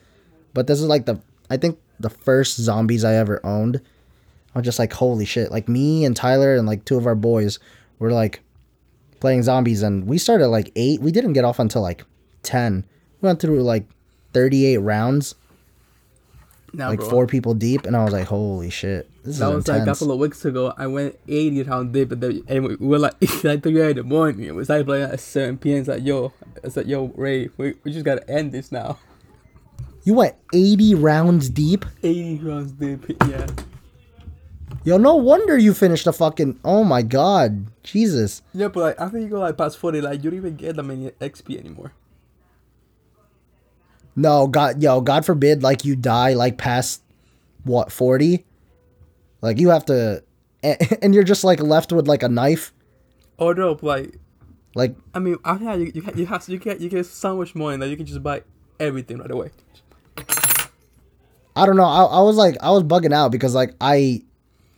but 0.55 0.69
this 0.69 0.81
is 0.81 0.87
like 0.87 1.05
the, 1.05 1.21
I 1.51 1.57
think 1.57 1.79
the 1.99 2.09
first 2.11 2.57
zombies 2.59 3.05
I 3.05 3.15
ever 3.15 3.45
owned. 3.45 3.81
I'm 4.55 4.63
just 4.63 4.79
like, 4.79 4.93
holy 4.93 5.25
shit. 5.25 5.51
Like 5.51 5.69
me 5.69 6.05
and 6.05 6.15
Tyler 6.17 6.55
and 6.55 6.67
like 6.67 6.85
two 6.85 6.97
of 6.97 7.07
our 7.07 7.17
boys 7.17 7.59
were 7.99 8.13
like 8.13 8.41
playing 9.21 9.43
zombies 9.43 9.83
and 9.83 10.07
we 10.07 10.17
started 10.17 10.47
like 10.49 10.71
eight. 10.77 11.01
We 11.01 11.11
didn't 11.11 11.33
get 11.33 11.45
off 11.45 11.59
until 11.59 11.83
like 11.83 12.05
ten. 12.43 12.85
We 13.21 13.27
went 13.27 13.41
through 13.41 13.63
like 13.65 13.87
thirty 14.33 14.65
eight 14.65 14.79
rounds, 14.79 15.35
Now, 16.73 16.89
like 16.89 17.01
bro, 17.01 17.11
four 17.11 17.27
people 17.27 17.55
deep, 17.55 17.85
and 17.85 17.97
I 17.97 18.05
was 18.05 18.13
like, 18.13 18.29
holy 18.29 18.71
shit. 18.71 19.11
This 19.25 19.39
That 19.39 19.55
was 19.55 19.67
like 19.67 19.83
a 19.83 19.87
couple 19.87 20.13
of 20.13 20.19
weeks 20.19 20.45
ago. 20.45 20.75
I 20.77 20.87
went 20.87 21.19
80 21.27 21.63
round 21.63 21.93
deep, 21.95 22.13
and, 22.13 22.21
then, 22.21 22.43
and 22.47 22.69
we 22.69 22.77
were 22.77 22.99
like, 22.99 23.15
it's 23.23 23.43
like 23.43 23.63
3 23.63 23.91
in 23.91 23.97
the 23.97 24.03
morning. 24.03 24.49
And 24.49 24.57
we 24.57 24.65
started 24.65 24.87
playing 24.87 25.11
at 25.11 25.19
7 25.19 25.57
p.m. 25.57 25.79
It's 25.79 25.89
like, 25.89 26.05
yo, 26.05 26.33
it's 26.63 26.77
like, 26.77 26.87
yo, 26.87 27.07
Ray, 27.17 27.49
we, 27.57 27.75
we 27.85 27.91
just 27.91 28.05
gotta 28.05 28.29
end 28.31 28.53
this 28.53 28.71
now. 28.71 28.99
you 30.05 30.13
went 30.13 30.35
eighty 30.53 30.95
rounds 30.95 31.49
deep? 31.49 31.87
80 32.03 32.45
rounds 32.45 32.73
deep, 32.73 33.05
yeah. 33.27 33.47
Yo, 34.85 34.99
no 34.99 35.15
wonder 35.15 35.57
you 35.57 35.73
finished 35.73 36.05
the 36.05 36.13
fucking 36.13 36.61
oh 36.63 36.85
my 36.85 37.01
god. 37.01 37.67
Jesus. 37.83 38.43
Yeah, 38.53 38.69
but 38.69 38.81
like 38.81 39.01
after 39.01 39.19
you 39.19 39.29
go 39.29 39.41
like 39.41 39.57
past 39.57 39.79
40, 39.79 40.03
like 40.03 40.23
you 40.23 40.31
don't 40.31 40.39
even 40.39 40.57
get 40.57 40.77
that 40.77 40.83
many 40.83 41.11
XP 41.13 41.59
anymore. 41.59 41.93
No, 44.15 44.47
God 44.47 44.83
yo, 44.83 45.01
God 45.01 45.25
forbid 45.25 45.63
like 45.63 45.87
you 45.87 45.97
die 45.97 46.35
like 46.35 46.59
past 46.59 47.01
what, 47.65 47.91
forty? 47.91 48.45
Like 49.45 49.61
you 49.61 49.69
have 49.69 49.85
to 49.87 50.25
and, 50.63 51.15
you're 51.15 51.25
just 51.25 51.45
like 51.45 51.61
left 51.61 51.93
with 51.93 52.09
like 52.09 52.23
a 52.23 52.29
knife. 52.29 52.73
Oh 53.39 53.53
no, 53.53 53.79
like 53.83 54.19
Like 54.75 54.97
I 55.13 55.19
mean, 55.19 55.37
after 55.45 55.67
that, 55.67 55.79
you 55.79 55.93
you, 55.95 56.03
you 56.17 56.27
have 56.27 56.49
you 56.49 56.59
get 56.59 56.81
you 56.81 56.89
get 56.89 57.05
so 57.05 57.37
much 57.37 57.55
money 57.55 57.77
that 57.77 57.89
you 57.89 57.97
can 57.97 58.07
just 58.07 58.23
buy 58.23 58.43
everything 58.81 59.19
right 59.19 59.31
away. 59.31 59.51
I 61.57 61.67
don't 61.67 61.77
know. 61.77 61.85
I, 61.85 62.05
I 62.05 62.21
was 62.23 62.37
like 62.37 62.57
I 62.63 62.71
was 62.71 62.83
bugging 62.83 63.13
out 63.13 63.31
because 63.31 63.55
like 63.55 63.75
I 63.83 64.23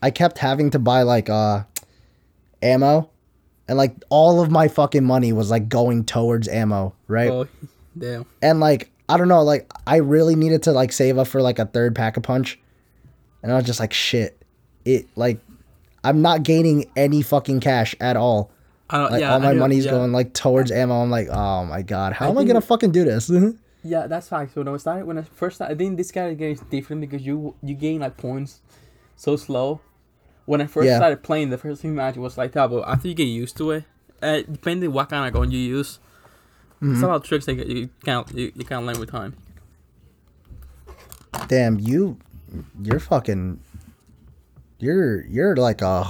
I 0.02 0.10
kept 0.10 0.38
having 0.38 0.70
to 0.70 0.80
buy 0.80 1.02
like 1.02 1.30
uh 1.30 1.62
ammo 2.60 3.08
and 3.68 3.78
like 3.78 3.94
all 4.08 4.42
of 4.42 4.50
my 4.50 4.66
fucking 4.66 5.04
money 5.04 5.32
was 5.32 5.48
like 5.48 5.68
going 5.68 6.04
towards 6.04 6.48
ammo, 6.48 6.92
right? 7.06 7.30
Oh, 7.30 7.46
damn. 7.98 8.26
And 8.42 8.58
like 8.58 8.90
I 9.08 9.16
don't 9.16 9.28
know, 9.28 9.44
like 9.44 9.70
I 9.86 9.98
really 9.98 10.34
needed 10.34 10.64
to 10.64 10.72
like 10.72 10.90
save 10.90 11.18
up 11.18 11.28
for 11.28 11.40
like 11.40 11.60
a 11.60 11.66
third 11.66 11.94
Pack-a-Punch. 11.94 12.58
And 13.44 13.52
I 13.52 13.54
was 13.54 13.64
just 13.64 13.78
like 13.78 13.92
shit. 13.92 14.42
It 14.86 15.06
like 15.16 15.40
I'm 16.02 16.22
not 16.22 16.42
gaining 16.44 16.90
any 16.96 17.20
fucking 17.20 17.60
cash 17.60 17.94
at 18.00 18.16
all. 18.16 18.50
I 18.88 18.98
don't, 18.98 19.10
Like 19.12 19.20
yeah, 19.20 19.32
all 19.34 19.40
my 19.40 19.52
know, 19.52 19.58
money's 19.58 19.84
yeah. 19.84 19.90
going 19.90 20.12
like 20.12 20.32
towards 20.32 20.70
ammo. 20.70 21.02
I'm 21.02 21.10
like, 21.10 21.28
oh 21.28 21.64
my 21.66 21.82
god, 21.82 22.12
how 22.14 22.26
I 22.26 22.30
am 22.30 22.38
I 22.38 22.44
gonna 22.44 22.60
fucking 22.62 22.92
do 22.92 23.04
this? 23.04 23.30
Yeah, 23.82 24.08
that's 24.08 24.28
facts. 24.28 24.56
When 24.56 24.66
I 24.66 24.76
started, 24.78 25.06
when 25.06 25.16
I 25.16 25.22
first 25.22 25.56
started, 25.56 25.74
I 25.74 25.78
think 25.78 25.96
this 25.96 26.10
kind 26.10 26.32
of 26.32 26.36
game 26.38 26.50
is 26.54 26.60
different 26.70 27.02
because 27.02 27.24
you 27.24 27.54
you 27.62 27.74
gain 27.76 28.00
like 28.00 28.16
points 28.16 28.60
so 29.14 29.36
slow. 29.36 29.80
When 30.44 30.60
I 30.60 30.66
first 30.66 30.86
Yeah. 30.86 30.96
started 30.96 31.22
playing, 31.22 31.50
the 31.50 31.58
first 31.58 31.82
few 31.82 31.92
matches 31.92 32.18
was 32.18 32.36
like 32.36 32.50
that, 32.52 32.68
but 32.68 32.82
after 32.88 33.06
you 33.06 33.14
get 33.14 33.24
used 33.42 33.56
to 33.58 33.70
it, 33.70 33.84
uh, 34.22 34.38
depending 34.50 34.90
what 34.92 35.08
kind 35.08 35.28
of 35.28 35.32
gun 35.34 35.52
you 35.52 35.60
use, 35.60 36.00
Mhm. 36.82 37.00
some 37.00 37.10
of 37.10 37.22
the 37.22 37.28
tricks 37.28 37.46
that 37.46 37.64
you 37.64 37.64
you 37.76 37.88
can't 38.04 38.28
you, 38.34 38.50
you 38.56 38.64
can't 38.64 38.84
learn 38.86 38.98
with 38.98 39.10
time. 39.10 39.34
Damn, 41.48 41.78
you, 41.78 42.18
you're 42.82 42.98
fucking, 43.00 43.60
you're 44.78 45.24
you're 45.26 45.56
like 45.56 45.82
a 45.82 46.06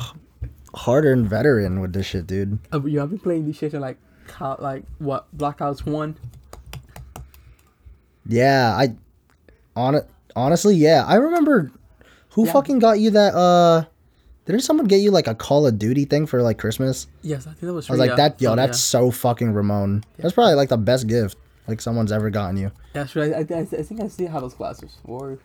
hard-earned 0.74 1.28
veteran 1.28 1.80
with 1.80 1.92
this 1.92 2.06
shit, 2.06 2.26
dude. 2.26 2.58
Uh, 2.72 2.82
you 2.84 2.98
have 3.00 3.10
been 3.10 3.18
playing 3.18 3.46
these 3.46 3.56
shit 3.56 3.74
in 3.74 3.80
like 3.80 3.98
like 4.58 4.84
what 4.98 5.26
Black 5.32 5.60
Ops 5.60 5.84
One. 5.86 6.16
Yeah, 8.26 8.74
I, 8.76 8.94
on 9.76 10.00
honestly, 10.34 10.74
yeah, 10.74 11.04
I 11.06 11.16
remember. 11.16 11.70
Who 12.30 12.44
Yeah. 12.46 12.52
fucking 12.52 12.78
got 12.80 12.98
you 12.98 13.10
that? 13.10 13.34
Uh, 13.34 13.84
didn't 14.44 14.62
someone 14.62 14.86
get 14.86 14.98
you 14.98 15.10
like 15.10 15.26
a 15.26 15.34
Call 15.34 15.66
of 15.66 15.78
Duty 15.78 16.04
thing 16.04 16.26
for 16.26 16.42
like 16.42 16.58
Christmas? 16.58 17.06
Yes, 17.22 17.46
I 17.46 17.50
think 17.50 17.60
that 17.62 17.72
was. 17.72 17.88
I 17.88 17.92
was 17.94 18.00
like, 18.00 18.16
that, 18.16 18.40
yo, 18.40 18.50
So, 18.50 18.56
that's 18.56 18.80
so 18.80 19.10
fucking 19.10 19.52
Ramon. 19.52 20.04
That's 20.18 20.34
probably 20.34 20.54
like 20.54 20.68
the 20.68 20.76
best 20.76 21.06
gift 21.06 21.36
like 21.66 21.80
someone's 21.80 22.12
ever 22.12 22.30
gotten 22.30 22.56
you. 22.56 22.70
That's 22.92 23.16
right. 23.16 23.32
I, 23.32 23.38
I, 23.38 23.60
I 23.60 23.64
think 23.64 24.00
I 24.00 24.08
still 24.08 24.28
have 24.28 24.42
those 24.42 24.54
glasses. 24.54 24.96
Or 25.04 25.38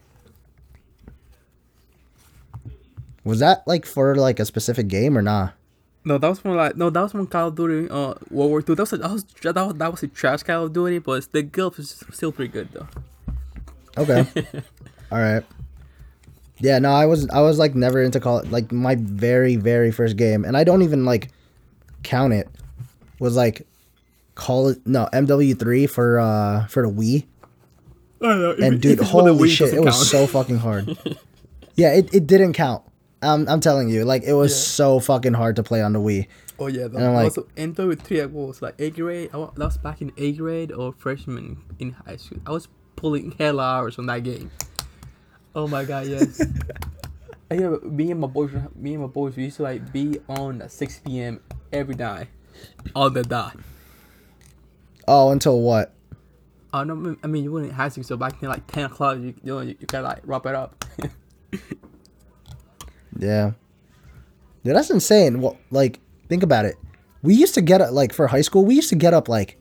Was 3.24 3.40
that 3.40 3.68
like 3.68 3.86
for 3.86 4.16
like 4.16 4.40
a 4.40 4.46
specific 4.46 4.88
game 4.88 5.18
or 5.18 5.22
nah? 5.22 5.50
no, 6.04 6.18
that 6.18 6.28
was 6.28 6.44
more 6.44 6.56
like 6.56 6.76
no, 6.76 6.90
that 6.90 7.02
was 7.02 7.12
from 7.12 7.28
Call 7.28 7.50
of 7.50 7.56
Duty. 7.56 7.90
Uh, 7.90 8.16
World 8.30 8.50
War 8.50 8.62
Two. 8.62 8.76
That 8.76 8.84
was 8.84 8.94
a, 8.94 8.98
that 8.98 9.12
was 9.12 9.24
that 9.24 9.56
was, 9.56 9.74
that 9.76 9.92
was 9.92 10.04
a 10.04 10.08
trash 10.08 10.44
Call 10.44 10.66
of 10.66 10.74
Duty, 10.74 11.00
but 11.00 11.32
the 11.32 11.44
gulf 11.44 11.78
is 11.78 12.04
still 12.12 12.32
pretty 12.32 12.52
good 12.52 12.70
though. 12.74 12.88
Okay. 13.98 14.26
All 15.12 15.20
right. 15.20 15.44
Yeah, 16.58 16.80
no, 16.80 16.92
I 16.92 17.06
was 17.06 17.30
I 17.30 17.42
was 17.42 17.60
like 17.60 17.76
never 17.76 18.02
into 18.02 18.20
call 18.20 18.44
like 18.46 18.72
my 18.72 18.96
very 18.96 19.56
very 19.56 19.92
first 19.92 20.16
game, 20.16 20.46
and 20.46 20.56
I 20.56 20.64
don't 20.64 20.84
even 20.84 21.06
like 21.06 21.30
count 22.04 22.34
it. 22.34 22.48
Was 23.20 23.36
like 23.36 23.66
call 24.36 24.70
it 24.70 24.80
no 24.86 25.08
MW 25.12 25.58
three 25.60 25.88
for 25.88 26.20
uh 26.20 26.68
for 26.68 26.88
the 26.88 26.92
Wii, 26.92 27.26
and 28.22 28.82
dude, 28.82 29.00
holy 29.00 29.50
shit, 29.50 29.74
it 29.74 29.82
was 29.82 30.10
so 30.10 30.28
fucking 30.28 30.58
hard. 30.58 30.98
yeah, 31.76 31.94
it, 31.94 32.14
it 32.14 32.28
didn't 32.28 32.54
count. 32.54 32.84
Um, 33.24 33.46
I'm 33.48 33.60
telling 33.60 33.90
you, 33.90 34.04
like 34.04 34.24
it 34.24 34.34
was 34.34 34.52
Yeah. 34.52 34.58
so 34.58 35.00
fucking 35.00 35.34
hard 35.34 35.56
to 35.58 35.64
play 35.64 35.82
on 35.82 35.94
the 35.94 36.00
Wii. 36.00 36.28
Oh 36.60 36.68
yeah, 36.68 36.88
that 36.88 36.96
And 36.96 37.06
I'm 37.06 37.14
like- 37.14 37.26
also 37.26 37.48
MW 37.56 37.96
three. 38.00 38.26
Was 38.26 38.62
like 38.62 38.76
eighth 38.80 38.96
grade. 38.96 39.30
I 39.34 39.38
wa- 39.38 39.52
that 39.56 39.66
was 39.66 39.78
back 39.78 40.02
in 40.02 40.12
eighth 40.18 40.38
grade 40.38 40.72
or 40.72 40.94
freshman 40.94 41.58
in 41.80 41.92
high 41.92 42.18
school. 42.18 42.40
I 42.46 42.52
was 42.52 42.68
pulling 42.96 43.32
hell 43.38 43.60
hours 43.60 43.98
on 44.00 44.06
that 44.08 44.24
game. 44.24 44.50
Oh 45.54 45.68
my 45.68 45.84
god, 45.86 46.08
yes. 46.08 46.42
I 47.52 47.56
yeah, 47.56 47.76
me 47.84 48.10
and 48.12 48.20
my 48.22 48.28
boys, 48.28 48.52
me 48.76 48.94
and 48.94 49.02
my 49.02 49.08
boys, 49.10 49.36
we 49.36 49.44
used 49.46 49.58
to 49.58 49.64
like 49.64 49.92
be 49.92 50.20
on 50.30 50.62
at 50.62 50.72
six 50.72 51.00
p.m. 51.06 51.42
every 51.74 51.96
night, 51.96 52.28
all 52.96 53.10
the 53.10 53.24
dot. 53.24 53.58
Oh, 55.08 55.32
until 55.32 55.62
what? 55.62 55.94
I 56.74 56.86
don't. 56.86 57.20
I 57.24 57.28
mean, 57.28 57.44
you 57.44 57.52
wouldn't 57.52 57.74
have 57.74 57.94
to. 57.96 58.04
So 58.04 58.16
back 58.18 58.40
then, 58.40 58.50
like 58.50 58.66
ten 58.68 58.86
o'clock, 58.86 59.18
you 59.18 59.26
you, 59.26 59.36
know, 59.44 59.60
you, 59.60 59.76
you 59.80 59.86
gotta 59.88 60.08
like 60.08 60.22
wrap 60.24 60.46
it 60.46 60.56
up. 60.56 60.86
Yeah. 63.18 63.52
Dude, 64.64 64.76
that's 64.76 64.90
insane. 64.90 65.42
Well, 65.42 65.58
like, 65.72 66.00
think 66.30 66.44
about 66.44 66.66
it. 66.66 66.76
We 67.24 67.36
used 67.36 67.54
to 67.56 67.62
get 67.62 67.82
up, 67.82 67.92
like, 67.92 68.14
for 68.14 68.28
high 68.28 68.42
school, 68.42 68.66
we 68.66 68.76
used 68.76 68.90
to 68.90 68.96
get 68.96 69.14
up, 69.14 69.28
like, 69.30 69.58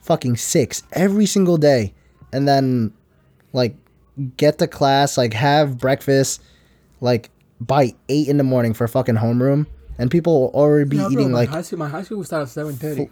fucking 0.00 0.36
six 0.36 0.82
every 0.92 1.26
single 1.26 1.56
day. 1.56 1.94
And 2.32 2.48
then, 2.48 2.92
like, 3.52 3.76
get 4.36 4.58
to 4.58 4.66
class, 4.66 5.16
like, 5.16 5.32
have 5.32 5.78
breakfast, 5.78 6.42
like, 7.00 7.30
by 7.60 7.94
eight 8.08 8.28
in 8.28 8.36
the 8.36 8.44
morning 8.44 8.74
for 8.74 8.86
fucking 8.88 9.16
homeroom. 9.16 9.66
And 9.98 10.10
people 10.10 10.40
will 10.40 10.60
already 10.60 10.88
be 10.88 10.96
bro, 10.96 11.10
eating, 11.10 11.30
my 11.30 11.40
like, 11.40 11.48
high 11.48 11.62
school, 11.62 11.78
my 11.78 11.88
high 11.88 12.02
school 12.02 12.18
would 12.18 12.26
start 12.26 12.42
at 12.42 12.48
seven 12.48 12.74
thirty. 12.74 13.10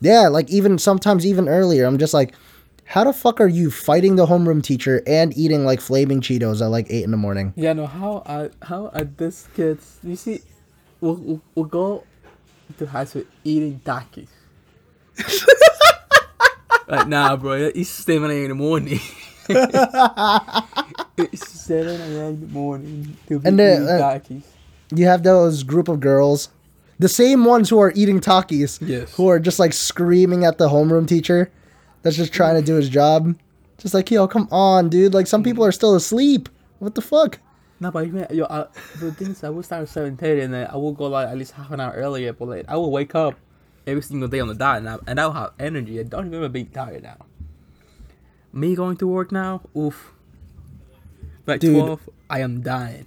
yeah, 0.00 0.28
like, 0.28 0.48
even 0.48 0.78
sometimes 0.78 1.26
even 1.26 1.48
earlier. 1.48 1.86
I'm 1.86 1.98
just 1.98 2.14
like, 2.14 2.34
how 2.90 3.04
the 3.04 3.12
fuck 3.12 3.40
are 3.40 3.46
you 3.46 3.70
fighting 3.70 4.16
the 4.16 4.26
homeroom 4.26 4.60
teacher 4.64 5.00
and 5.06 5.36
eating, 5.38 5.64
like, 5.64 5.80
flaming 5.80 6.20
Cheetos 6.20 6.60
at, 6.60 6.66
like, 6.66 6.88
eight 6.90 7.04
in 7.04 7.12
the 7.12 7.16
morning? 7.16 7.52
Yeah, 7.54 7.72
no. 7.72 7.86
How 7.86 8.22
I 8.26 8.50
how 8.66 8.88
are 8.88 9.04
these 9.04 9.46
kids? 9.54 9.98
You 10.02 10.16
see, 10.16 10.42
we'll 11.00 11.14
we'll, 11.14 11.40
we'll 11.54 11.64
go 11.66 12.02
to 12.78 12.86
high 12.86 13.04
school 13.04 13.22
eating 13.44 13.80
Takis. 13.84 14.26
like 16.88 17.06
nah, 17.06 17.36
bro. 17.36 17.52
It's 17.74 17.88
seven 17.90 18.28
a.m. 18.30 18.42
in 18.42 18.48
the 18.48 18.54
morning. 18.56 18.98
it's 21.16 21.48
seven 21.48 22.00
a.m. 22.00 22.34
in 22.34 22.40
the 22.40 22.46
morning 22.48 23.16
to 23.28 23.38
be 23.38 23.48
And, 23.48 23.60
eating 23.60 23.88
uh, 23.88 23.98
Takis. 24.18 24.42
you 24.94 25.06
have 25.06 25.22
those 25.22 25.62
group 25.62 25.86
of 25.88 26.00
girls, 26.00 26.48
the 26.98 27.08
same 27.08 27.44
ones 27.44 27.70
who 27.70 27.78
are 27.78 27.92
eating 27.94 28.18
Takis, 28.20 28.78
Yes. 28.86 29.14
who 29.14 29.28
are 29.28 29.38
just 29.38 29.60
like 29.60 29.72
screaming 29.74 30.44
at 30.44 30.58
the 30.58 30.68
homeroom 30.68 31.06
teacher 31.06 31.50
that's 32.02 32.16
just 32.16 32.32
trying 32.32 32.56
to 32.56 32.62
do 32.62 32.74
his 32.74 32.88
job. 32.88 33.34
Just 33.78 33.94
like, 33.94 34.10
yo, 34.10 34.28
come 34.28 34.48
on, 34.50 34.88
dude. 34.88 35.14
Like, 35.14 35.26
some 35.26 35.42
people 35.42 35.64
are 35.64 35.72
still 35.72 35.94
asleep. 35.94 36.48
What 36.80 36.94
the 36.94 37.00
fuck? 37.00 37.38
No, 37.80 37.90
but 37.90 38.06
even 38.06 38.26
yo, 38.30 38.44
I, 38.44 38.66
the 38.98 39.10
thing 39.12 39.28
is, 39.28 39.42
I 39.42 39.48
will 39.48 39.62
start 39.62 39.82
at 39.82 39.88
seven 39.88 40.16
thirty, 40.16 40.42
and 40.42 40.52
then 40.52 40.66
I 40.70 40.76
will 40.76 40.92
go 40.92 41.06
like 41.06 41.28
at 41.28 41.38
least 41.38 41.52
half 41.52 41.70
an 41.70 41.80
hour 41.80 41.92
earlier. 41.92 42.34
But 42.34 42.48
like, 42.48 42.64
I 42.68 42.76
will 42.76 42.90
wake 42.90 43.14
up 43.14 43.36
every 43.86 44.02
single 44.02 44.28
day 44.28 44.40
on 44.40 44.48
the 44.48 44.54
dot, 44.54 44.78
and 44.78 44.88
I, 44.88 44.98
and 45.06 45.18
I 45.18 45.26
will 45.26 45.32
have 45.32 45.52
energy. 45.58 45.98
I 45.98 46.02
don't 46.02 46.24
remember 46.24 46.50
being 46.50 46.66
tired 46.66 47.02
now. 47.02 47.16
Me 48.52 48.74
going 48.74 48.98
to 48.98 49.06
work 49.06 49.32
now, 49.32 49.62
oof. 49.74 50.12
Like 51.46 51.60
Dude. 51.60 51.82
twelve, 51.82 52.08
I 52.28 52.40
am 52.40 52.60
dying. 52.60 53.06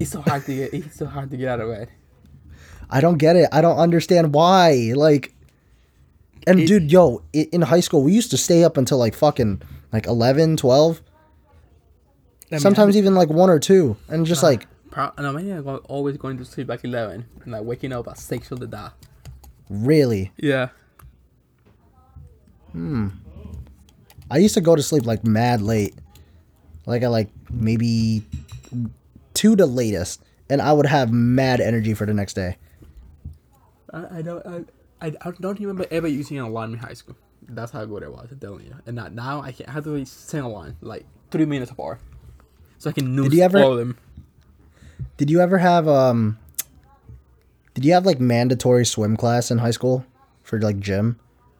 It's 0.00 0.10
so 0.10 0.22
hard 0.22 0.44
to 0.46 0.54
get. 0.54 0.74
It's 0.74 0.96
so 0.96 1.06
hard 1.06 1.30
to 1.30 1.36
get 1.36 1.48
out 1.48 1.60
of 1.60 1.70
bed. 1.70 1.88
I 2.90 3.00
don't 3.00 3.18
get 3.18 3.36
it. 3.36 3.48
I 3.52 3.60
don't 3.60 3.78
understand 3.78 4.34
why. 4.34 4.92
Like, 4.96 5.32
and 6.46 6.60
It- 6.60 6.66
dude, 6.66 6.90
yo, 6.90 7.22
in 7.32 7.62
high 7.62 7.80
school, 7.80 8.02
we 8.02 8.12
used 8.12 8.30
to 8.30 8.36
stay 8.36 8.64
up 8.64 8.76
until 8.76 8.98
like 8.98 9.14
fucking 9.14 9.62
like 9.92 10.06
11, 10.06 10.56
12, 10.56 11.00
I 12.50 12.54
mean, 12.54 12.60
sometimes 12.60 12.96
I, 12.96 12.98
even 12.98 13.14
like 13.14 13.28
one 13.28 13.50
or 13.50 13.58
two. 13.58 13.96
And 14.08 14.24
just 14.26 14.42
like, 14.42 14.66
pro- 14.90 15.12
I 15.16 15.32
mean, 15.32 15.50
I'm 15.52 15.80
always 15.88 16.16
going 16.16 16.36
to 16.38 16.44
sleep 16.44 16.68
like 16.68 16.84
eleven, 16.84 17.24
and 17.42 17.52
like 17.52 17.62
waking 17.62 17.92
up 17.92 18.08
at 18.08 18.18
six 18.18 18.50
of 18.50 18.58
the 18.60 18.66
dot. 18.66 18.94
really? 19.68 20.32
Yeah. 20.36 20.68
Hmm. 22.72 23.08
I 24.30 24.38
used 24.38 24.54
to 24.54 24.60
go 24.60 24.76
to 24.76 24.82
sleep 24.82 25.06
like 25.06 25.24
mad 25.24 25.60
late, 25.60 25.94
like 26.86 27.02
at 27.02 27.10
like 27.10 27.28
maybe 27.50 28.24
two 29.34 29.56
to 29.56 29.66
latest, 29.66 30.22
and 30.48 30.62
I 30.62 30.72
would 30.72 30.86
have 30.86 31.12
mad 31.12 31.60
energy 31.60 31.94
for 31.94 32.06
the 32.06 32.14
next 32.14 32.34
day. 32.34 32.56
I, 33.92 34.18
I 34.18 34.22
don't 34.22 34.46
I, 34.46 34.64
I, 35.00 35.14
I 35.22 35.30
don't 35.40 35.58
remember 35.58 35.86
ever 35.90 36.08
using 36.08 36.38
a 36.38 36.48
line 36.48 36.72
in 36.72 36.78
high 36.78 36.94
school. 36.94 37.16
That's 37.48 37.72
how 37.72 37.84
good 37.84 38.02
it 38.02 38.12
was. 38.12 38.28
I'm 38.30 38.38
telling 38.38 38.66
you. 38.66 38.74
And 38.86 38.96
not, 38.96 39.12
now 39.12 39.40
I 39.40 39.52
can 39.52 39.66
I 39.66 39.72
have 39.72 39.84
to 39.84 40.04
set 40.04 40.44
a 40.44 40.48
line 40.48 40.76
like 40.80 41.04
three 41.30 41.46
minutes 41.46 41.70
apart, 41.70 42.00
so 42.78 42.90
I 42.90 42.92
can 42.92 43.14
noose 43.16 43.32
you 43.32 43.42
ever- 43.42 43.62
all 43.62 43.72
of 43.72 43.78
them. 43.78 43.98
Did 45.16 45.30
you 45.30 45.40
ever 45.40 45.58
have 45.58 45.88
um? 45.88 46.38
Did 47.74 47.84
you 47.84 47.92
have 47.94 48.04
like 48.04 48.20
mandatory 48.20 48.84
swim 48.84 49.16
class 49.16 49.50
in 49.50 49.58
high 49.58 49.70
school 49.70 50.04
for 50.42 50.60
like 50.60 50.78
gym? 50.80 51.18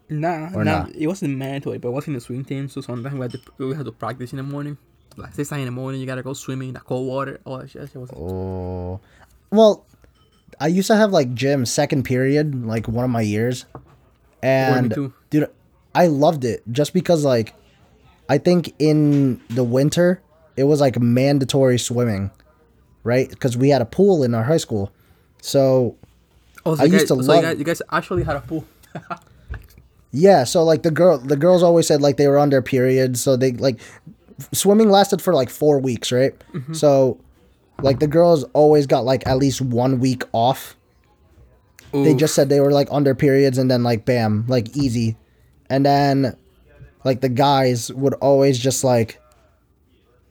Nah, 0.09 0.51
Or 0.55 0.65
nah, 0.65 0.83
not? 0.83 0.95
it 0.97 1.07
wasn't 1.07 1.37
mandatory, 1.39 1.79
but 1.79 1.89
I 1.89 1.93
was 1.93 2.09
in 2.09 2.15
the 2.15 2.21
swim 2.21 2.45
team, 2.45 2.69
so 2.69 2.81
sometimes 2.81 3.15
we 3.15 3.21
had 3.21 3.31
to 3.33 3.41
we 3.59 3.75
had 3.75 3.87
to 3.87 3.93
practice 3.93 4.33
in 4.33 4.39
the 4.39 4.43
morning. 4.43 4.77
Like 5.17 5.35
six 5.35 5.51
in 5.53 5.65
the 5.65 5.71
morning, 5.71 6.01
you 6.01 6.07
gotta 6.07 6.23
go 6.23 6.33
swimming 6.35 6.69
in 6.69 6.75
the 6.75 6.81
cold 6.81 7.07
water. 7.09 7.41
All 7.45 7.59
that 7.59 7.71
shit. 7.71 7.83
shit 7.91 7.97
was 7.97 8.11
Oh, 8.13 9.01
well, 9.51 9.87
I 10.61 10.67
used 10.67 10.87
to 10.89 10.97
have 10.97 11.11
like 11.11 11.33
gym 11.35 11.65
second 11.67 12.05
period, 12.05 12.67
like 12.67 12.87
one 12.87 13.05
of 13.05 13.11
my 13.11 13.23
years, 13.23 13.65
and 14.43 14.93
too. 14.95 15.13
dude, 15.31 15.49
I 15.95 16.07
loved 16.07 16.45
it 16.45 16.63
just 16.71 16.93
because 16.93 17.25
like, 17.25 17.55
I 18.29 18.39
think 18.39 18.75
in 18.79 19.41
the 19.49 19.65
winter 19.65 20.21
it 20.57 20.65
was 20.65 20.81
like 20.81 21.01
mandatory 21.01 21.79
swimming, 21.79 22.31
right? 23.05 23.29
Because 23.29 23.57
we 23.57 23.71
had 23.71 23.81
a 23.81 23.87
pool 23.87 24.23
in 24.23 24.35
our 24.35 24.45
high 24.45 24.59
school, 24.59 24.93
so 25.41 25.97
Oh, 26.67 26.77
so 26.77 26.83
I 26.83 26.85
used 26.85 27.09
guys, 27.09 27.19
to 27.19 27.25
so 27.25 27.33
love- 27.33 27.37
You 27.37 27.43
guys, 27.49 27.59
you 27.59 27.65
guys 27.65 27.83
actually 27.91 28.23
had 28.25 28.37
a 28.37 28.41
pool. 28.41 28.65
Yeah, 30.13 30.43
so 30.43 30.65
like 30.65 30.83
the 30.83 30.91
girl, 30.91 31.19
the 31.19 31.37
girls 31.37 31.63
always 31.63 31.87
said 31.87 32.03
like 32.03 32.17
they 32.17 32.27
were 32.27 32.39
on 32.39 32.51
their 32.51 32.63
period, 32.63 33.17
so 33.17 33.37
they 33.37 33.53
like 33.53 33.79
swimming 34.53 34.91
lasted 34.91 35.23
for 35.23 35.33
like 35.35 35.49
four 35.49 35.79
weeks, 35.79 36.11
right? 36.11 36.35
Mm-hmm. 36.53 36.73
So 36.75 37.21
like 37.83 37.99
the 38.01 38.07
girls 38.07 38.45
always 38.53 38.87
got 38.87 39.05
like 39.05 39.27
at 39.27 39.37
least 39.39 39.61
one 39.61 40.01
week 40.01 40.23
off. 40.33 40.77
They 41.93 42.15
just 42.15 42.35
said 42.37 42.49
they 42.49 42.61
were 42.61 42.71
like 42.71 42.87
under 42.93 43.15
periods, 43.17 43.59
and 43.59 43.69
then 43.71 43.83
like 43.83 44.05
bam, 44.05 44.45
like 44.47 44.77
easy, 44.77 45.17
and 45.69 45.85
then 45.85 46.37
like 47.05 47.21
the 47.21 47.29
guys 47.29 47.91
would 47.93 48.15
always 48.15 48.59
just 48.59 48.85
like 48.85 49.21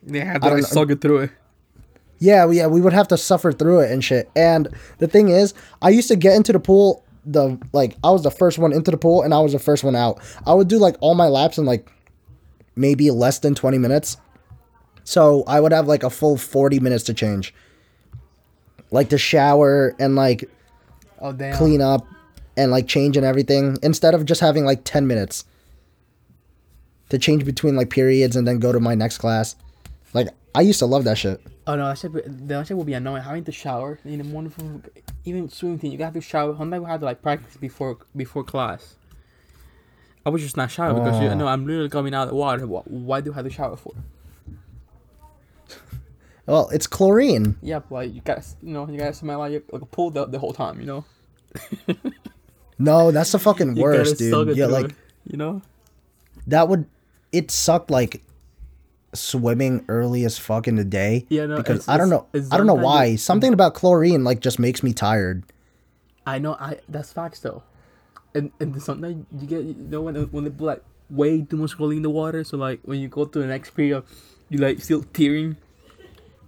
they 0.02 0.20
had 0.20 0.40
to 0.40 0.48
like, 0.48 0.62
suck 0.64 0.90
it 0.90 1.00
through 1.02 1.18
it. 1.18 1.30
yeah, 2.18 2.46
we- 2.46 2.56
yeah, 2.56 2.66
we 2.66 2.80
would 2.80 2.94
have 2.94 3.08
to 3.08 3.18
suffer 3.18 3.52
through 3.52 3.80
it 3.80 3.90
and 3.92 4.02
shit. 4.02 4.30
And 4.34 4.68
the 4.98 5.06
thing 5.06 5.28
is, 5.28 5.52
I 5.82 5.90
used 5.90 6.08
to 6.08 6.16
get 6.16 6.34
into 6.34 6.52
the 6.52 6.60
pool 6.60 7.04
the 7.26 7.58
like 7.74 7.96
I 8.02 8.10
was 8.10 8.22
the 8.22 8.30
first 8.30 8.56
one 8.58 8.72
into 8.72 8.90
the 8.90 8.96
pool 8.96 9.20
and 9.22 9.34
I 9.34 9.40
was 9.40 9.52
the 9.52 9.58
first 9.58 9.84
one 9.84 9.94
out. 9.94 10.18
I 10.46 10.54
would 10.54 10.68
do 10.68 10.78
like 10.78 10.96
all 11.02 11.14
my 11.14 11.28
laps 11.28 11.58
in 11.58 11.66
like 11.66 11.92
maybe 12.76 13.10
less 13.10 13.40
than 13.40 13.54
20 13.54 13.76
minutes. 13.76 14.16
So 15.04 15.44
I 15.46 15.60
would 15.60 15.72
have 15.72 15.86
like 15.88 16.02
a 16.02 16.10
full 16.10 16.36
40 16.36 16.80
minutes 16.80 17.04
to 17.04 17.14
change. 17.14 17.54
Like 18.90 19.08
to 19.10 19.18
shower 19.18 19.94
and 19.98 20.14
like 20.16 20.48
Oh 21.20 21.32
damn. 21.32 21.56
clean 21.56 21.80
up 21.80 22.06
and 22.56 22.70
like 22.70 22.86
change 22.88 23.16
and 23.16 23.24
everything 23.26 23.76
instead 23.82 24.14
of 24.14 24.24
just 24.24 24.40
having 24.40 24.64
like 24.64 24.82
10 24.84 25.06
minutes 25.06 25.44
to 27.10 27.18
change 27.18 27.44
between 27.44 27.76
like 27.76 27.90
periods 27.90 28.36
and 28.36 28.46
then 28.46 28.58
go 28.58 28.72
to 28.72 28.80
my 28.80 28.94
next 28.94 29.18
class. 29.18 29.56
Like 30.14 30.28
I 30.54 30.62
used 30.62 30.78
to 30.80 30.86
love 30.86 31.04
that 31.04 31.18
shit. 31.18 31.40
Oh 31.66 31.76
no, 31.76 31.86
that 31.88 31.98
shit, 31.98 32.48
that 32.48 32.66
shit 32.66 32.76
would 32.76 32.86
be 32.86 32.94
annoying. 32.94 33.22
Having 33.22 33.44
to 33.44 33.52
shower 33.52 33.98
in 34.04 34.18
the 34.18 34.24
morning 34.24 34.50
from 34.50 34.82
even 35.24 35.48
swimming 35.48 35.78
thing, 35.78 35.92
you 35.92 35.98
got 35.98 36.14
to 36.14 36.20
shower. 36.20 36.56
Sometimes 36.56 36.82
we 36.82 36.90
have 36.90 37.00
to 37.00 37.06
like 37.06 37.22
practice 37.22 37.56
before 37.56 37.98
before 38.16 38.42
class. 38.42 38.96
I 40.26 40.30
would 40.30 40.40
just 40.40 40.56
not 40.56 40.70
shower 40.70 40.92
because 40.94 41.20
you 41.22 41.28
Oh. 41.28 41.34
know 41.34 41.46
I'm 41.46 41.66
literally 41.66 41.88
coming 41.88 42.12
out 42.14 42.24
of 42.24 42.28
the 42.30 42.34
water. 42.34 42.66
Why 42.66 43.20
do 43.20 43.32
I 43.32 43.36
have 43.36 43.44
to 43.44 43.50
shower 43.50 43.76
for? 43.76 43.92
Well, 46.50 46.68
it's 46.70 46.86
chlorine. 46.86 47.56
Yeah, 47.62 47.78
but 47.80 47.92
like 47.92 48.14
you 48.14 48.20
guys, 48.22 48.56
you 48.62 48.72
know 48.74 48.88
you 48.88 48.98
guys 48.98 49.18
smell 49.18 49.38
like, 49.38 49.64
like 49.72 49.82
a 49.82 49.86
pool 49.86 50.10
the, 50.10 50.26
the 50.26 50.38
whole 50.38 50.52
time. 50.52 50.80
You 50.80 50.86
know. 50.86 51.04
No, 52.78 53.10
that's 53.10 53.32
the 53.32 53.38
fucking 53.48 53.76
You 53.76 53.82
worst, 53.82 54.18
dude. 54.18 54.56
Yeah, 54.56 54.66
like 54.66 54.86
it, 54.86 54.94
you 55.26 55.36
know. 55.36 55.60
that 56.46 56.68
would 56.68 56.86
it 57.30 57.50
sucked 57.50 57.90
like 57.90 58.22
swimming 59.12 59.84
early 59.88 60.24
as 60.24 60.38
fuck 60.38 60.66
in 60.66 60.76
the 60.76 60.84
day. 60.84 61.26
Yeah, 61.28 61.44
no, 61.46 61.56
because 61.58 61.80
it's- 61.80 61.88
I 61.88 61.98
don't 61.98 62.08
know, 62.08 62.26
I 62.50 62.56
don't 62.56 62.66
know 62.66 62.74
why. 62.74 63.04
it- 63.06 63.18
Something 63.18 63.52
about 63.52 63.74
chlorine 63.74 64.24
like 64.24 64.40
just 64.40 64.58
makes 64.58 64.82
me 64.82 64.92
tired. 64.94 65.44
I 66.26 66.38
know. 66.38 66.54
I 66.54 66.78
that's 66.88 67.12
facts 67.12 67.40
though. 67.40 67.62
And 68.34 68.50
and 68.60 68.80
sometimes 68.82 69.26
you 69.40 69.46
get 69.46 69.64
you 69.64 69.74
know 69.74 70.00
when 70.02 70.14
when 70.30 70.44
they 70.44 70.50
put 70.50 70.64
like 70.64 70.82
way 71.10 71.42
too 71.42 71.56
much 71.58 71.76
chlorine 71.76 71.98
in 71.98 72.02
the 72.02 72.10
water. 72.10 72.44
So 72.44 72.56
like 72.56 72.80
when 72.84 72.98
you 73.00 73.08
go 73.08 73.24
to 73.24 73.38
the 73.40 73.46
next 73.46 73.70
period, 73.70 74.04
you 74.48 74.58
like 74.58 74.80
still 74.80 75.02
tearing. 75.12 75.56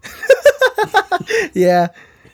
Yeah, 1.54 1.88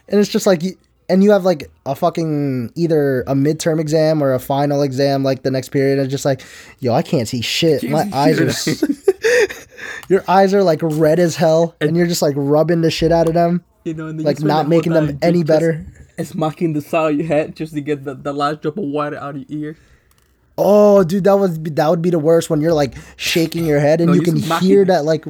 and 0.09 0.21
it's 0.21 0.31
just 0.31 0.47
like 0.47 0.63
you, 0.63 0.77
and 1.09 1.23
you 1.25 1.31
have 1.33 1.45
like 1.45 1.71
a 1.87 1.95
fucking 1.95 2.73
either 2.75 3.23
a 3.23 3.35
midterm 3.35 3.81
exam 3.81 4.23
or 4.23 4.33
a 4.35 4.39
final 4.39 4.83
exam 4.83 5.25
like 5.25 5.43
the 5.43 5.51
next 5.51 5.71
period. 5.71 5.99
And 5.99 6.09
just 6.11 6.25
like, 6.25 6.43
yo, 6.79 6.95
I 6.95 7.03
can't 7.03 7.27
see 7.27 7.41
shit. 7.41 7.89
My 7.89 8.09
eyes 8.13 8.41
are. 8.41 8.77
Your 10.09 10.25
eyes 10.29 10.55
are 10.55 10.63
like 10.63 10.81
red 10.83 11.19
as 11.19 11.37
hell, 11.37 11.75
and 11.81 11.97
you're 11.97 12.07
just 12.07 12.23
like 12.23 12.35
rubbing 12.37 12.81
the 12.81 12.91
shit 12.91 13.13
out 13.13 13.29
of 13.29 13.35
them, 13.35 13.63
You 13.85 13.93
know, 13.93 14.07
and 14.07 14.23
like 14.23 14.41
not 14.41 14.67
making 14.69 14.93
them 14.93 15.19
any 15.21 15.45
better. 15.45 15.85
It's 16.17 16.31
smacking 16.31 16.73
the 16.73 16.81
side 16.81 17.13
of 17.13 17.19
your 17.19 17.27
head 17.27 17.55
just 17.55 17.75
to 17.75 17.81
get 17.81 18.05
the, 18.05 18.15
the 18.15 18.33
last 18.33 18.63
drop 18.63 18.79
of 18.79 18.85
water 18.85 19.17
out 19.19 19.37
of 19.37 19.49
your 19.49 19.61
ear. 19.61 19.77
Oh, 20.61 21.05
dude, 21.05 21.23
that 21.25 21.37
was 21.37 21.57
that 21.61 21.89
would 21.89 22.03
be 22.03 22.11
the 22.11 22.19
worst 22.19 22.51
when 22.51 22.61
you're 22.61 22.73
like 22.73 22.97
shaking 23.17 23.65
your 23.65 23.79
head 23.79 24.01
and 24.01 24.09
No, 24.09 24.15
you 24.15 24.23
can 24.23 24.37
hear 24.61 24.85
that 24.87 25.05
like 25.05 25.25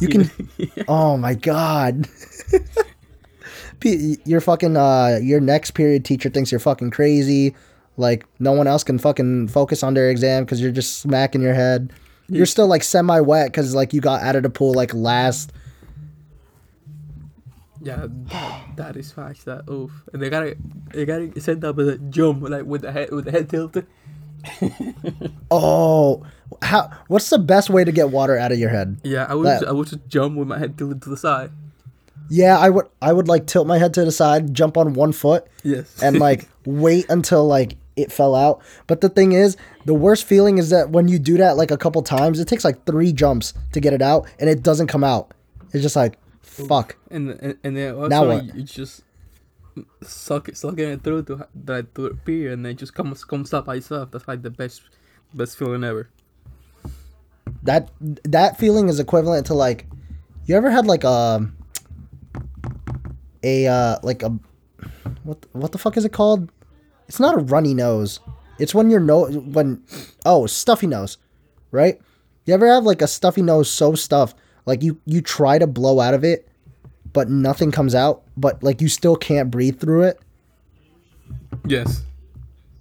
You 0.00 0.08
can-. 0.08 0.30
Oh 0.88 1.16
my 1.16 1.34
god. 1.34 2.06
Your 4.24 4.40
fucking 4.40 4.76
uh 4.78 5.18
your 5.20 5.40
next 5.40 5.72
period 5.72 6.04
teacher 6.06 6.30
thinks 6.30 6.50
you're 6.50 6.60
fucking 6.60 6.90
crazy. 6.90 7.54
Like 7.98 8.24
no 8.38 8.52
one 8.52 8.66
else 8.66 8.82
can 8.82 8.96
fucking 8.98 9.48
focus 9.48 9.82
on 9.82 9.92
their 9.94 10.08
exam 10.08 10.46
cuz 10.46 10.60
you're 10.60 10.72
just 10.72 11.00
smacking 11.00 11.42
your 11.42 11.52
head. 11.52 11.92
You're 12.28 12.46
still 12.46 12.66
like 12.66 12.82
semi 12.82 13.20
wet 13.20 13.52
cuz 13.52 13.74
like 13.74 13.92
you 13.92 14.00
got 14.00 14.22
out 14.22 14.36
of 14.36 14.42
the 14.44 14.50
pool 14.50 14.72
like 14.72 14.94
last. 14.94 15.52
yeah, 17.82 18.06
that, 18.08 18.62
that 18.76 18.96
is 18.96 19.12
facts. 19.12 19.44
That 19.44 19.68
oof. 19.68 19.90
And 20.14 20.22
they 20.22 20.30
gotta 20.30 20.56
they 20.94 21.04
gotta 21.04 21.38
send 21.40 21.62
up 21.64 21.76
a 21.76 21.98
jump 21.98 22.48
like 22.48 22.64
with 22.64 22.82
the 22.82 22.92
head 22.92 23.10
with 23.10 23.26
the 23.26 23.32
head 23.32 23.50
tilted. 23.50 23.86
Oh, 25.50 26.24
how 26.62 26.90
what's 27.08 27.30
the 27.30 27.38
best 27.38 27.70
way 27.70 27.84
to 27.84 27.92
get 27.92 28.10
water 28.10 28.36
out 28.38 28.52
of 28.52 28.58
your 28.58 28.70
head? 28.70 29.00
Yeah, 29.04 29.26
I 29.28 29.34
would 29.34 29.46
That- 29.46 29.68
I 29.68 29.72
would 29.72 29.88
just 29.88 30.06
jump 30.08 30.36
with 30.36 30.48
my 30.48 30.58
head 30.58 30.76
tilted 30.78 31.02
to 31.02 31.10
the 31.10 31.16
side. 31.16 31.50
Yeah, 32.30 32.58
I 32.58 32.70
would 32.70 32.86
I 33.02 33.12
would 33.12 33.28
like 33.28 33.46
tilt 33.46 33.66
my 33.66 33.78
head 33.78 33.92
to 33.94 34.04
the 34.04 34.12
side, 34.12 34.54
jump 34.54 34.76
on 34.76 34.94
one 34.94 35.12
foot 35.12 35.46
Yes. 35.62 36.02
and 36.02 36.18
like 36.18 36.48
wait 36.66 37.06
until 37.10 37.46
like 37.46 37.76
it 37.96 38.10
fell 38.10 38.34
out. 38.34 38.60
But 38.86 39.00
the 39.02 39.08
thing 39.08 39.32
is, 39.32 39.56
the 39.84 39.94
worst 39.94 40.24
feeling 40.24 40.58
is 40.58 40.70
that 40.70 40.90
when 40.90 41.06
you 41.06 41.18
do 41.18 41.36
that 41.36 41.56
like 41.56 41.70
a 41.70 41.76
couple 41.76 42.02
times, 42.02 42.40
it 42.40 42.48
takes 42.48 42.64
like 42.64 42.84
three 42.86 43.12
jumps 43.12 43.52
to 43.72 43.80
get 43.80 43.92
it 43.92 44.02
out, 44.02 44.26
and 44.40 44.48
it 44.50 44.62
doesn't 44.62 44.86
come 44.88 45.04
out. 45.04 45.32
It's 45.72 45.82
just 45.82 45.96
like, 45.96 46.18
fuck. 46.40 46.96
and 47.10 47.30
and, 47.40 47.58
and 47.62 47.76
then 47.76 47.94
also 47.94 48.08
Now 48.08 48.24
what? 48.26 48.54
you 48.54 48.62
just 48.62 49.02
suck 50.02 50.48
sucking 50.54 50.88
it 50.88 51.02
through 51.02 51.22
to 51.24 51.46
that 51.54 51.94
to 51.94 52.06
appear 52.06 52.52
and 52.52 52.64
then 52.64 52.72
it 52.72 52.78
just 52.78 52.94
comes 52.94 53.24
comes 53.24 53.52
up 53.52 53.66
by 53.66 53.76
itself. 53.76 54.10
That's 54.10 54.28
like 54.28 54.42
the 54.42 54.50
best 54.50 54.82
best 55.34 55.58
feeling 55.58 55.84
ever. 55.84 56.08
That 57.62 57.90
that 58.24 58.58
feeling 58.58 58.88
is 58.88 59.00
equivalent 59.00 59.46
to 59.46 59.54
like, 59.54 59.86
you 60.46 60.56
ever 60.56 60.70
had 60.70 60.86
like 60.86 61.04
a 61.04 61.50
a 63.42 63.66
uh 63.66 63.98
like 64.02 64.22
a 64.22 64.30
what 65.22 65.44
what 65.52 65.72
the 65.72 65.78
fuck 65.78 65.96
is 65.96 66.04
it 66.04 66.12
called? 66.12 66.50
It's 67.08 67.20
not 67.20 67.34
a 67.34 67.38
runny 67.38 67.74
nose. 67.74 68.20
It's 68.58 68.74
when 68.74 68.90
your 68.90 69.00
nose 69.00 69.36
when 69.36 69.82
oh 70.24 70.46
stuffy 70.46 70.86
nose, 70.86 71.18
right? 71.70 72.00
You 72.46 72.54
ever 72.54 72.66
have 72.68 72.84
like 72.84 73.02
a 73.02 73.08
stuffy 73.08 73.42
nose 73.42 73.70
so 73.70 73.94
stuffed 73.94 74.36
like 74.66 74.82
you 74.82 75.00
you 75.04 75.20
try 75.20 75.58
to 75.58 75.66
blow 75.66 76.00
out 76.00 76.14
of 76.14 76.24
it, 76.24 76.48
but 77.14 77.30
nothing 77.30 77.70
comes 77.70 77.94
out, 77.94 78.22
but 78.36 78.62
like 78.62 78.82
you 78.82 78.88
still 78.88 79.16
can't 79.16 79.50
breathe 79.50 79.80
through 79.80 80.02
it, 80.02 80.20
Yes. 81.66 82.02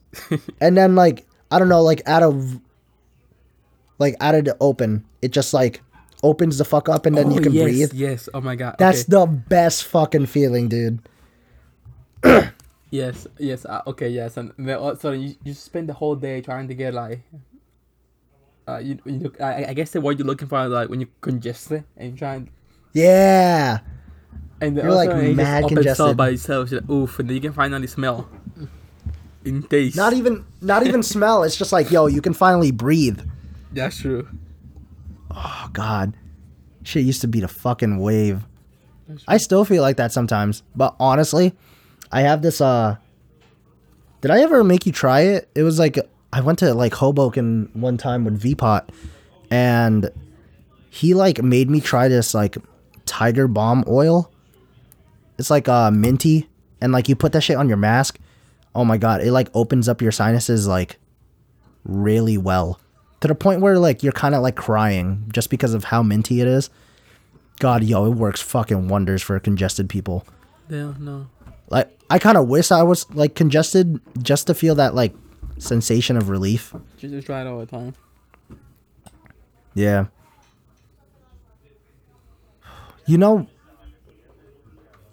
and 0.60 0.76
then 0.76 0.96
like 0.96 1.26
I 1.50 1.58
don't 1.60 1.69
know 1.69 1.82
like 1.82 2.02
out 2.06 2.22
of 2.24 2.60
like 4.00 4.15
out 4.19 4.36
of 4.36 4.43
the 4.46 4.58
open, 4.60 5.06
it 5.22 5.32
just 5.32 5.54
like 5.54 5.82
opens 6.24 6.58
the 6.58 6.65
fuck 6.65 6.89
up 6.89 7.06
and 7.06 7.15
then 7.17 7.32
you 7.32 7.39
can 7.41 7.52
Oh, 7.52 7.56
yes, 7.56 7.63
breathe. 7.63 7.93
Yes. 7.93 8.30
Oh 8.34 8.41
my 8.41 8.56
god. 8.56 8.76
That's 8.80 9.02
okay. 9.02 9.12
the 9.12 9.26
best 9.28 9.86
fucking 9.86 10.26
feeling, 10.28 10.67
dude. 10.69 11.00
yes. 12.89 13.28
Yes. 13.38 13.65
Uh, 13.65 13.82
okay. 13.88 14.10
Yes. 14.10 14.38
And 14.38 14.52
also 14.72 15.12
you, 15.12 15.36
you 15.43 15.54
spend 15.54 15.89
the 15.89 15.93
whole 15.93 16.15
day 16.15 16.41
trying 16.41 16.67
to 16.67 16.74
get 16.76 16.93
like. 16.93 17.22
Uh, 18.65 18.78
you, 18.78 18.98
you 19.06 19.19
look, 19.19 19.41
I, 19.41 19.65
I 19.69 19.74
guess 19.74 19.91
the 19.91 20.00
word 20.00 20.17
you're 20.17 20.26
looking 20.26 20.48
for 20.48 20.63
is 20.65 20.72
like 20.72 20.88
when 20.89 21.02
you 21.02 21.08
congested 21.19 21.84
and 21.98 22.10
you're 22.12 22.17
trying 22.17 22.50
Yeah. 22.93 23.80
And 24.63 24.78
then 24.78 24.86
You're, 24.86 24.93
like, 24.95 25.10
also 25.10 25.21
just 25.23 25.36
mad 25.38 25.63
up 25.63 25.69
congested. 25.69 26.17
by 26.17 26.30
itself. 26.30 26.71
Like, 26.71 26.89
oof, 26.89 27.19
and 27.19 27.30
then 27.30 27.36
you 27.36 27.41
can 27.41 27.54
finally 27.54 27.88
smell. 27.88 28.30
In 29.45 29.63
taste. 29.63 29.95
Not 29.97 30.13
even 30.13 30.45
not 30.62 30.88
even 30.88 31.04
smell. 31.13 31.43
It's 31.43 31.58
just 31.58 31.71
like, 31.71 31.91
yo, 31.91 32.08
you 32.08 32.21
can 32.21 32.34
finally 32.34 32.71
breathe. 32.71 33.19
That's 33.73 33.97
true. 33.99 34.28
Oh 35.32 35.69
god. 35.73 36.13
Shit 36.84 37.04
used 37.04 37.21
to 37.21 37.28
be 37.28 37.41
the 37.41 37.47
fucking 37.47 37.97
wave. 37.99 38.43
I 39.28 39.38
still 39.38 39.65
feel 39.65 39.82
like 39.82 39.97
that 39.97 40.12
sometimes. 40.13 40.63
But 40.76 40.95
honestly, 40.99 41.54
I 42.12 42.21
have 42.21 42.41
this 42.41 42.62
uh 42.62 42.95
Did 44.21 44.32
I 44.32 44.41
ever 44.41 44.63
make 44.63 44.86
you 44.86 44.93
try 44.93 45.21
it? 45.21 45.49
It 45.56 45.63
was 45.63 45.78
like 45.78 45.99
I 46.32 46.39
went 46.41 46.60
to 46.60 46.73
like 46.73 46.93
Hoboken 46.93 47.69
one 47.73 47.97
time 47.97 48.23
with 48.23 48.41
Vpot 48.41 48.89
and 49.52 50.10
he 50.89 51.13
like 51.13 51.43
made 51.43 51.69
me 51.69 51.82
try 51.82 52.08
this 52.08 52.34
like 52.34 52.58
tiger 53.06 53.47
balm 53.47 53.84
oil. 53.88 54.32
It's 55.38 55.50
like 55.50 55.67
uh 55.67 55.91
minty 55.91 56.50
and 56.82 56.91
like 56.91 57.08
you 57.08 57.15
put 57.15 57.32
that 57.32 57.41
shit 57.41 57.58
on 57.58 57.67
your 57.67 57.78
mask. 57.78 58.19
Oh 58.76 58.84
my 58.86 58.98
god, 58.98 59.22
it 59.22 59.32
like 59.32 59.50
opens 59.54 59.88
up 59.88 60.02
your 60.02 60.12
sinuses 60.12 60.67
like 60.67 60.98
really 61.86 62.38
well. 62.38 62.80
To 63.22 63.28
the 63.28 63.36
point 63.36 63.62
where 63.62 63.80
like 63.80 64.04
you're 64.04 64.12
kind 64.12 64.36
of 64.36 64.41
like 64.41 64.56
crying 64.56 65.30
just 65.34 65.50
because 65.50 65.74
of 65.74 65.86
how 65.86 66.04
minty 66.04 66.41
it 66.41 66.48
is. 66.48 66.69
God, 67.60 67.84
yo, 67.84 68.06
it 68.06 68.15
works 68.15 68.41
fucking 68.41 68.89
wonders 68.89 69.22
for 69.22 69.39
congested 69.39 69.88
people. 69.88 70.26
Yeah, 70.69 70.93
no. 71.00 71.28
Like 71.69 71.89
I 72.10 72.19
kind 72.19 72.38
of 72.38 72.48
wish 72.48 72.72
I 72.72 72.84
was 72.84 73.10
like 73.12 73.34
congested 73.34 74.02
just 74.22 74.48
to 74.48 74.54
feel 74.54 74.76
that 74.76 74.93
like 74.93 75.13
sensation 75.60 76.17
of 76.17 76.30
relief. 76.30 76.74
Just, 76.98 77.13
just 77.13 77.28
try 77.28 77.41
it 77.41 77.48
all 77.48 77.60
the 77.60 77.65
time. 77.65 77.96
Yeah. 79.74 80.08
You 83.06 83.17
know 83.17 83.48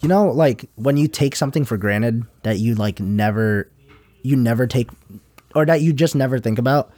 You 0.02 0.08
know 0.08 0.30
like 0.30 0.68
when 0.76 0.96
you 0.96 1.08
take 1.08 1.36
something 1.36 1.64
for 1.64 1.76
granted 1.76 2.24
that 2.42 2.58
you 2.58 2.74
like 2.74 3.00
never 3.00 3.68
you 4.22 4.36
never 4.36 4.66
take 4.66 4.88
or 5.54 5.66
that 5.66 5.82
you 5.82 5.92
just 5.92 6.14
never 6.14 6.38
think 6.38 6.58
about. 6.58 6.92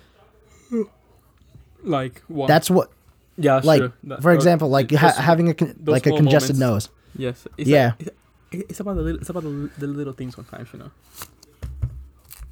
Like 1.82 2.22
what? 2.28 2.46
That's 2.48 2.70
what 2.70 2.90
yeah, 3.36 3.60
like 3.64 3.80
sure. 3.80 3.92
That- 4.04 4.22
for 4.22 4.30
uh, 4.30 4.34
example 4.34 4.68
like 4.68 4.88
those- 4.88 5.00
ha- 5.00 5.12
having 5.20 5.48
a 5.48 5.54
con- 5.54 5.74
like 5.84 6.06
a 6.06 6.10
congested 6.12 6.58
moments. 6.58 6.88
nose. 6.88 6.96
Yes. 7.16 7.46
It's 7.56 7.68
Yeah. 7.68 7.92
Like, 7.98 8.14
it's, 8.52 8.70
it's 8.70 8.80
about 8.80 8.96
the 8.96 9.02
little, 9.02 9.20
it's 9.20 9.30
about 9.30 9.42
the, 9.42 9.70
the 9.78 9.86
little 9.86 10.12
things 10.12 10.34
sometimes, 10.34 10.68
you 10.72 10.78
know. 10.78 10.90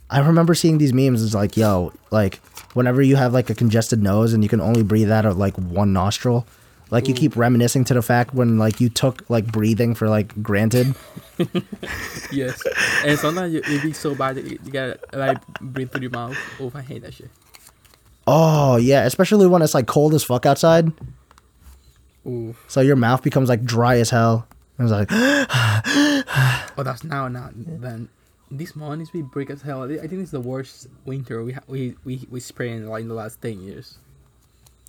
I 0.08 0.18
remember 0.20 0.54
seeing 0.54 0.78
these 0.78 0.92
memes. 0.92 1.22
It's 1.22 1.34
like, 1.34 1.56
yo, 1.56 1.92
like 2.10 2.40
whenever 2.74 3.00
you 3.02 3.16
have 3.16 3.32
like 3.32 3.50
a 3.50 3.54
congested 3.54 4.02
nose 4.02 4.32
and 4.32 4.42
you 4.42 4.48
can 4.48 4.60
only 4.60 4.82
breathe 4.82 5.10
out 5.10 5.24
of 5.24 5.36
like 5.38 5.54
one 5.56 5.92
nostril, 5.92 6.46
Like 6.90 7.06
you 7.06 7.14
keep 7.14 7.36
reminiscing 7.36 7.84
to 7.84 7.94
the 7.94 8.02
fact 8.02 8.34
when 8.34 8.58
like 8.58 8.80
you 8.80 8.88
took 8.88 9.28
like 9.30 9.50
breathing 9.52 9.94
for 9.94 10.08
like 10.08 10.40
granted. 10.42 10.94
Yes. 12.30 12.62
and 13.04 13.18
sometimes 13.18 13.54
you, 13.54 13.62
it 13.64 13.82
be 13.82 13.92
so 13.94 14.14
bad 14.14 14.36
that 14.36 14.44
you, 14.44 14.58
you 14.62 14.70
gotta 14.70 15.00
like 15.14 15.38
breathe 15.60 15.90
through 15.90 16.02
your 16.02 16.10
mouth. 16.10 16.36
Oh, 16.60 16.70
I 16.74 16.82
hate 16.82 17.02
that 17.02 17.14
shit. 17.14 17.30
Oh 18.26 18.76
yeah, 18.76 19.04
especially 19.04 19.46
when 19.46 19.62
it's 19.62 19.72
like 19.72 19.86
cold 19.86 20.12
as 20.14 20.22
fuck 20.22 20.44
outside. 20.44 20.92
Ooh. 22.26 22.54
So 22.68 22.82
your 22.82 22.96
mouth 22.96 23.22
becomes 23.22 23.48
like 23.48 23.64
dry 23.64 23.96
as 23.96 24.10
hell. 24.10 24.46
I 24.78 24.82
was 24.82 24.92
like, 24.92 25.08
Oh, 26.76 26.82
that's 26.82 27.04
now 27.04 27.28
not 27.28 27.52
then. 27.56 28.08
These 28.50 28.74
mornings 28.76 29.12
we 29.12 29.22
break 29.22 29.48
as 29.48 29.62
hell. 29.62 29.84
I 29.84 30.06
think 30.06 30.20
it's 30.22 30.30
the 30.32 30.40
worst 30.40 30.88
winter 31.04 31.42
we 31.42 31.52
ha- 31.52 31.62
we 31.68 31.96
we 32.04 32.26
we 32.30 32.40
spray 32.40 32.70
in 32.72 32.86
like 32.86 33.06
the 33.06 33.14
last 33.14 33.40
ten 33.40 33.60
years. 33.62 33.98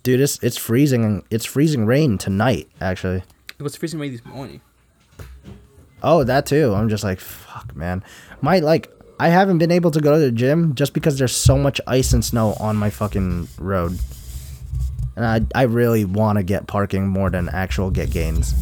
Dude, 0.02 0.20
it's 0.20 0.38
it's 0.42 0.56
freezing. 0.56 1.24
It's 1.30 1.44
freezing 1.44 1.86
rain 1.86 2.18
tonight. 2.18 2.68
Actually. 2.80 3.22
It 3.58 3.62
was 3.62 3.76
freezing 3.76 4.00
rain 4.00 4.12
this 4.12 4.24
morning. 4.24 4.60
Oh, 6.02 6.24
that 6.24 6.46
too. 6.46 6.74
I'm 6.74 6.88
just 6.88 7.04
like, 7.04 7.20
fuck, 7.20 7.76
man. 7.76 8.02
My 8.40 8.58
like, 8.58 8.90
I 9.20 9.28
haven't 9.28 9.58
been 9.58 9.70
able 9.70 9.92
to 9.92 10.00
go 10.00 10.12
to 10.14 10.18
the 10.18 10.32
gym 10.32 10.74
just 10.74 10.94
because 10.94 11.18
there's 11.18 11.34
so 11.34 11.56
much 11.56 11.80
ice 11.86 12.12
and 12.12 12.24
snow 12.24 12.54
on 12.58 12.76
my 12.76 12.90
fucking 12.90 13.46
road, 13.58 13.98
and 15.14 15.24
I 15.24 15.60
I 15.60 15.62
really 15.64 16.04
want 16.04 16.38
to 16.38 16.42
get 16.42 16.66
parking 16.66 17.06
more 17.06 17.30
than 17.30 17.48
actual 17.48 17.90
get 17.90 18.10
gains. 18.10 18.54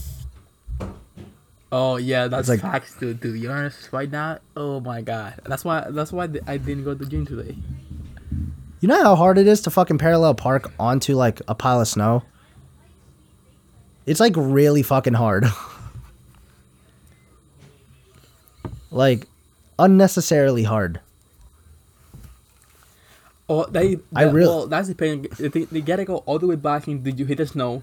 Oh 1.72 1.96
yeah, 1.96 2.26
that's 2.26 2.48
like- 2.48 2.61
facts, 2.61 2.96
dude. 2.96 3.20
Dude, 3.20 3.40
you 3.40 3.48
honest 3.50 3.90
right 3.92 4.11
now? 4.11 4.40
Oh 4.57 4.81
my 4.81 5.00
god, 5.00 5.40
that's 5.46 5.64
why 5.64 5.87
that's 5.88 6.12
why 6.12 6.24
I 6.46 6.57
didn't 6.59 6.85
go 6.85 6.92
to 6.94 7.05
the 7.05 7.11
gym 7.11 7.24
today. 7.24 7.57
You 8.80 8.88
know 8.88 9.02
how 9.02 9.16
hard 9.16 9.38
it 9.38 9.46
is 9.46 9.60
to 9.62 9.70
fucking 9.70 9.98
parallel 9.98 10.34
park 10.34 10.72
onto 10.78 11.14
like 11.14 11.40
a 11.48 11.54
pile 11.54 11.80
of 11.80 11.88
snow? 11.88 12.22
It's 14.06 14.20
like 14.20 14.34
really 14.36 14.82
fucking 14.82 15.14
hard. 15.14 15.44
like 18.90 19.26
unnecessarily 19.78 20.64
hard. 20.64 21.00
Oh, 23.48 23.64
they. 23.66 23.98
I 24.14 24.24
really- 24.24 24.46
Well, 24.48 24.66
that's 24.66 24.88
the 24.88 24.94
pain. 24.94 25.26
They, 25.38 25.48
they 25.48 25.80
gotta 25.80 26.04
go 26.04 26.18
all 26.18 26.38
the 26.38 26.46
way 26.46 26.56
back. 26.56 26.86
And 26.86 27.02
did 27.02 27.18
you 27.18 27.26
hit 27.26 27.38
the 27.38 27.46
snow? 27.46 27.82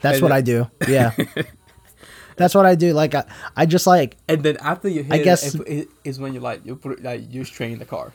That's 0.00 0.16
And 0.18 0.22
what 0.22 0.28
then- 0.30 0.38
I 0.38 0.40
do. 0.40 0.70
Yeah. 0.88 1.12
That's 2.36 2.54
what 2.54 2.66
I 2.66 2.74
do. 2.74 2.92
Like 2.92 3.14
I, 3.14 3.24
I 3.56 3.64
just 3.66 3.86
like 3.86 4.16
And 4.26 4.42
then 4.42 4.56
after 4.60 4.88
you 4.88 5.04
hit 5.04 5.12
I 5.12 5.18
guess- 5.18 5.54
it, 5.54 5.60
it, 5.68 5.88
is 6.02 6.18
when 6.18 6.34
you 6.34 6.40
like 6.40 6.66
you 6.66 6.74
put 6.74 7.02
like 7.04 7.32
you 7.32 7.44
strain 7.44 7.78
the 7.78 7.84
car. 7.84 8.12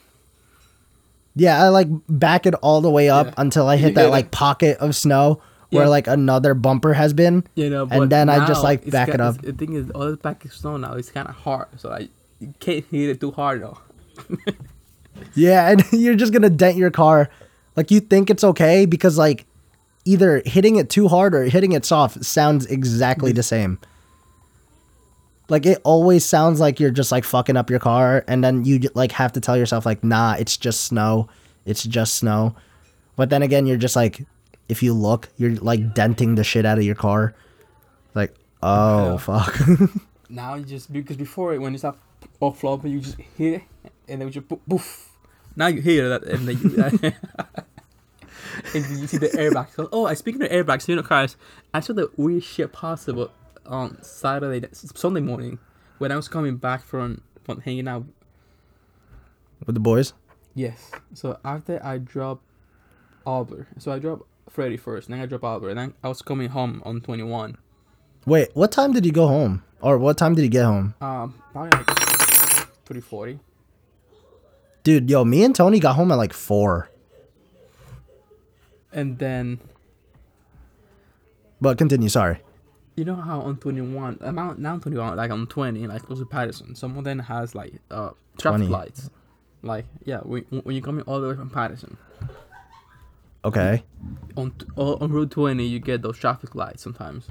Yeah, 1.36 1.64
I 1.64 1.70
like 1.70 1.88
back 2.10 2.46
it 2.46 2.54
all 2.56 2.82
the 2.82 2.90
way 2.90 3.10
up 3.10 3.28
Yeah. 3.28 3.34
until 3.38 3.68
I 3.68 3.78
hit 3.78 3.90
You 3.90 3.96
that 3.96 4.10
like 4.10 4.32
pocket 4.32 4.78
of 4.80 4.96
snow 4.96 5.42
where 5.70 5.84
Yeah. 5.84 5.90
like 5.90 6.08
another 6.08 6.54
bumper 6.54 6.94
has 6.94 7.14
been. 7.14 7.44
You 7.56 7.70
know, 7.70 7.88
And 7.90 8.10
then 8.12 8.28
I 8.30 8.48
just, 8.48 8.64
like, 8.64 8.90
back 8.90 9.10
it 9.10 9.22
up. 9.22 9.42
The 9.42 9.54
thing 9.54 9.74
is, 9.74 9.90
all 9.92 10.10
the 10.10 10.18
back 10.18 10.44
is 10.46 10.54
snow 10.54 10.78
now. 10.78 10.94
It's 10.94 11.12
kind 11.12 11.28
of 11.28 11.36
hard, 11.36 11.68
so 11.78 11.92
I 11.92 12.10
you 12.40 12.54
can't 12.60 12.84
hit 12.92 13.10
it 13.10 13.20
too 13.22 13.32
hard 13.32 13.62
though. 13.62 13.78
Yeah, 15.36 15.70
and 15.70 15.84
you're 15.92 16.16
just 16.16 16.32
gonna 16.34 16.50
dent 16.50 16.78
your 16.78 16.92
car. 16.92 17.30
Like 17.76 17.92
you 17.92 18.00
think 18.00 18.30
it's 18.30 18.44
okay 18.44 18.86
because 18.86 19.18
like 19.18 19.46
either 20.06 20.42
hitting 20.46 20.78
it 20.78 20.90
too 20.90 21.08
hard 21.08 21.36
or 21.36 21.44
hitting 21.44 21.74
it 21.74 21.86
soft 21.86 22.24
sounds 22.24 22.66
exactly 22.66 23.32
the 23.32 23.44
same. 23.44 23.80
Like 25.50 25.66
it 25.66 25.80
always 25.84 26.24
sounds 26.26 26.60
like 26.60 26.80
you're 26.80 26.92
just 26.92 27.12
like 27.12 27.24
fucking 27.24 27.58
up 27.58 27.70
your 27.70 27.80
car, 27.80 28.24
and 28.28 28.44
then 28.44 28.66
you 28.66 28.80
like 28.94 29.12
have 29.14 29.34
to 29.34 29.42
tell 29.42 29.58
yourself 29.58 29.86
like, 29.86 30.04
nah, 30.04 30.36
it's 30.38 30.56
just 30.58 30.82
snow, 30.86 31.28
it's 31.66 31.84
just 31.84 32.14
snow. 32.16 32.56
But 33.16 33.30
then 33.30 33.42
again, 33.42 33.66
you're 33.66 33.78
just 33.78 33.96
like, 33.96 34.26
if 34.70 34.82
you 34.84 34.94
look, 34.94 35.30
you're 35.38 35.56
like 35.56 35.94
denting 35.96 36.36
the 36.36 36.44
shit 36.44 36.66
out 36.66 36.78
of 36.78 36.84
your 36.84 36.96
car. 36.96 37.34
Like, 38.16 38.36
oh 38.64 39.12
Yeah. 39.14 39.18
fuck. 39.18 39.60
Now 40.32 40.54
you 40.54 40.64
just 40.64 40.94
because 40.94 41.18
before 41.18 41.56
it 41.56 41.58
when 41.58 41.72
you 41.72 41.80
start 41.80 41.98
off 42.40 42.60
flopping, 42.60 42.92
you 42.92 43.00
just 43.00 43.18
hear 43.36 43.56
it 43.56 43.64
and 44.08 44.22
then 44.22 44.28
you 44.28 44.34
just 44.34 44.48
poof. 44.48 44.60
poof. 44.70 45.10
Now 45.56 45.66
you 45.66 45.82
hear 45.82 46.08
that 46.10 46.22
and 46.24 46.48
then 46.48 46.60
you, 46.62 46.84
and 48.76 49.00
you 49.00 49.08
see 49.08 49.18
the 49.18 49.30
airbags. 49.30 49.74
So, 49.76 49.90
oh, 49.92 50.06
I 50.06 50.14
speaking 50.14 50.44
of 50.44 50.50
airbags, 50.50 50.88
you 50.88 50.96
know, 50.96 51.02
cars. 51.02 51.36
I 51.74 51.80
saw 51.80 51.94
the 51.94 52.12
weird 52.16 52.44
shit 52.44 52.72
possible 52.72 53.32
on 53.70 54.02
Saturday, 54.04 54.68
Sunday 54.74 55.22
morning 55.22 55.60
when 56.00 56.12
I 56.12 56.16
was 56.16 56.28
coming 56.28 56.58
back 56.58 56.84
from 56.84 57.22
from 57.44 57.62
hanging 57.62 57.88
out. 57.88 58.04
With 59.66 59.76
the 59.76 59.80
boys. 59.80 60.14
Yes. 60.56 60.92
So 61.14 61.38
after 61.46 61.80
I 61.84 61.98
dropped 61.98 62.44
Albert, 63.26 63.68
so 63.78 63.92
I 63.92 64.00
dropped 64.00 64.24
Freddy 64.50 64.78
first, 64.78 65.10
then 65.10 65.20
I 65.20 65.26
dropped 65.26 65.44
Albert, 65.44 65.70
and 65.70 65.80
then 65.80 65.94
I 66.04 66.10
was 66.10 66.22
coming 66.22 66.50
home 66.50 66.82
on 66.86 67.02
twenty 67.02 67.24
one. 67.24 67.58
Wait, 68.26 68.50
what 68.54 68.72
time 68.72 68.92
did 68.94 69.06
you 69.06 69.12
go 69.12 69.28
home? 69.28 69.64
Or 69.82 69.98
what 69.98 70.18
time 70.18 70.36
did 70.36 70.42
you 70.42 70.50
get 70.50 70.66
home? 70.66 70.94
Um, 71.00 71.34
probably 71.52 71.72
like 71.78 71.88
three 72.86 73.02
forty. 73.02 73.40
Dude, 74.84 75.10
yo, 75.10 75.24
me 75.24 75.44
and 75.44 75.56
Tony 75.56 75.80
got 75.80 75.96
home 75.96 76.12
at 76.12 76.16
like 76.16 76.34
four. 76.34 76.90
And 78.92 79.20
then 79.20 79.60
But 81.62 81.78
continue, 81.78 82.10
sorry. 82.10 82.40
You 83.00 83.06
know 83.06 83.16
how 83.16 83.40
on 83.42 83.56
21 83.58 84.18
I'm 84.22 84.38
out 84.38 84.60
now 84.60 84.74
on 84.74 84.82
21 84.82 85.16
like 85.16 85.32
on 85.32 85.48
20 85.48 85.88
like 85.88 86.04
close 86.04 86.20
to 86.20 86.26
Paterson 86.26 86.76
some 86.76 86.98
of 86.98 87.04
them 87.06 87.20
has 87.20 87.56
like 87.56 87.74
uh 87.90 88.10
traffic 88.38 88.58
20. 88.60 88.68
lights 88.68 89.10
like 89.62 89.86
yeah 90.04 90.20
when, 90.20 90.44
when 90.64 90.76
you're 90.76 90.84
coming 90.84 91.04
all 91.04 91.22
the 91.22 91.30
way 91.30 91.36
from 91.36 91.50
Paterson 91.50 91.96
Okay. 93.46 93.84
on 94.36 94.54
on 94.76 95.12
Route 95.14 95.32
20 95.32 95.66
you 95.66 95.80
get 95.80 96.02
those 96.02 96.18
traffic 96.18 96.56
lights 96.56 96.84
sometimes 96.84 97.28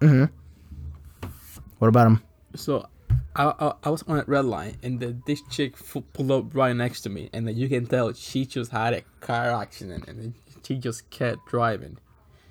Mm-hmm. 0.00 0.26
What 1.78 1.88
about 1.88 2.06
him? 2.06 2.22
so 2.54 2.86
I, 3.34 3.52
I, 3.58 3.72
I 3.84 3.90
was 3.90 4.02
on 4.04 4.18
a 4.20 4.24
red 4.26 4.44
line 4.44 4.76
and 4.82 5.00
the, 5.00 5.16
this 5.26 5.42
chick 5.50 5.74
f- 5.74 6.02
pulled 6.12 6.30
up 6.30 6.54
right 6.54 6.74
next 6.74 7.00
to 7.02 7.08
me 7.08 7.30
and 7.32 7.46
then 7.48 7.56
you 7.56 7.68
can 7.68 7.86
tell 7.86 8.12
she 8.12 8.46
just 8.46 8.70
had 8.70 8.94
a 8.94 9.02
car 9.20 9.50
accident 9.60 10.06
and 10.08 10.20
then 10.20 10.34
she 10.64 10.76
just 10.76 11.10
kept 11.10 11.46
driving 11.46 11.98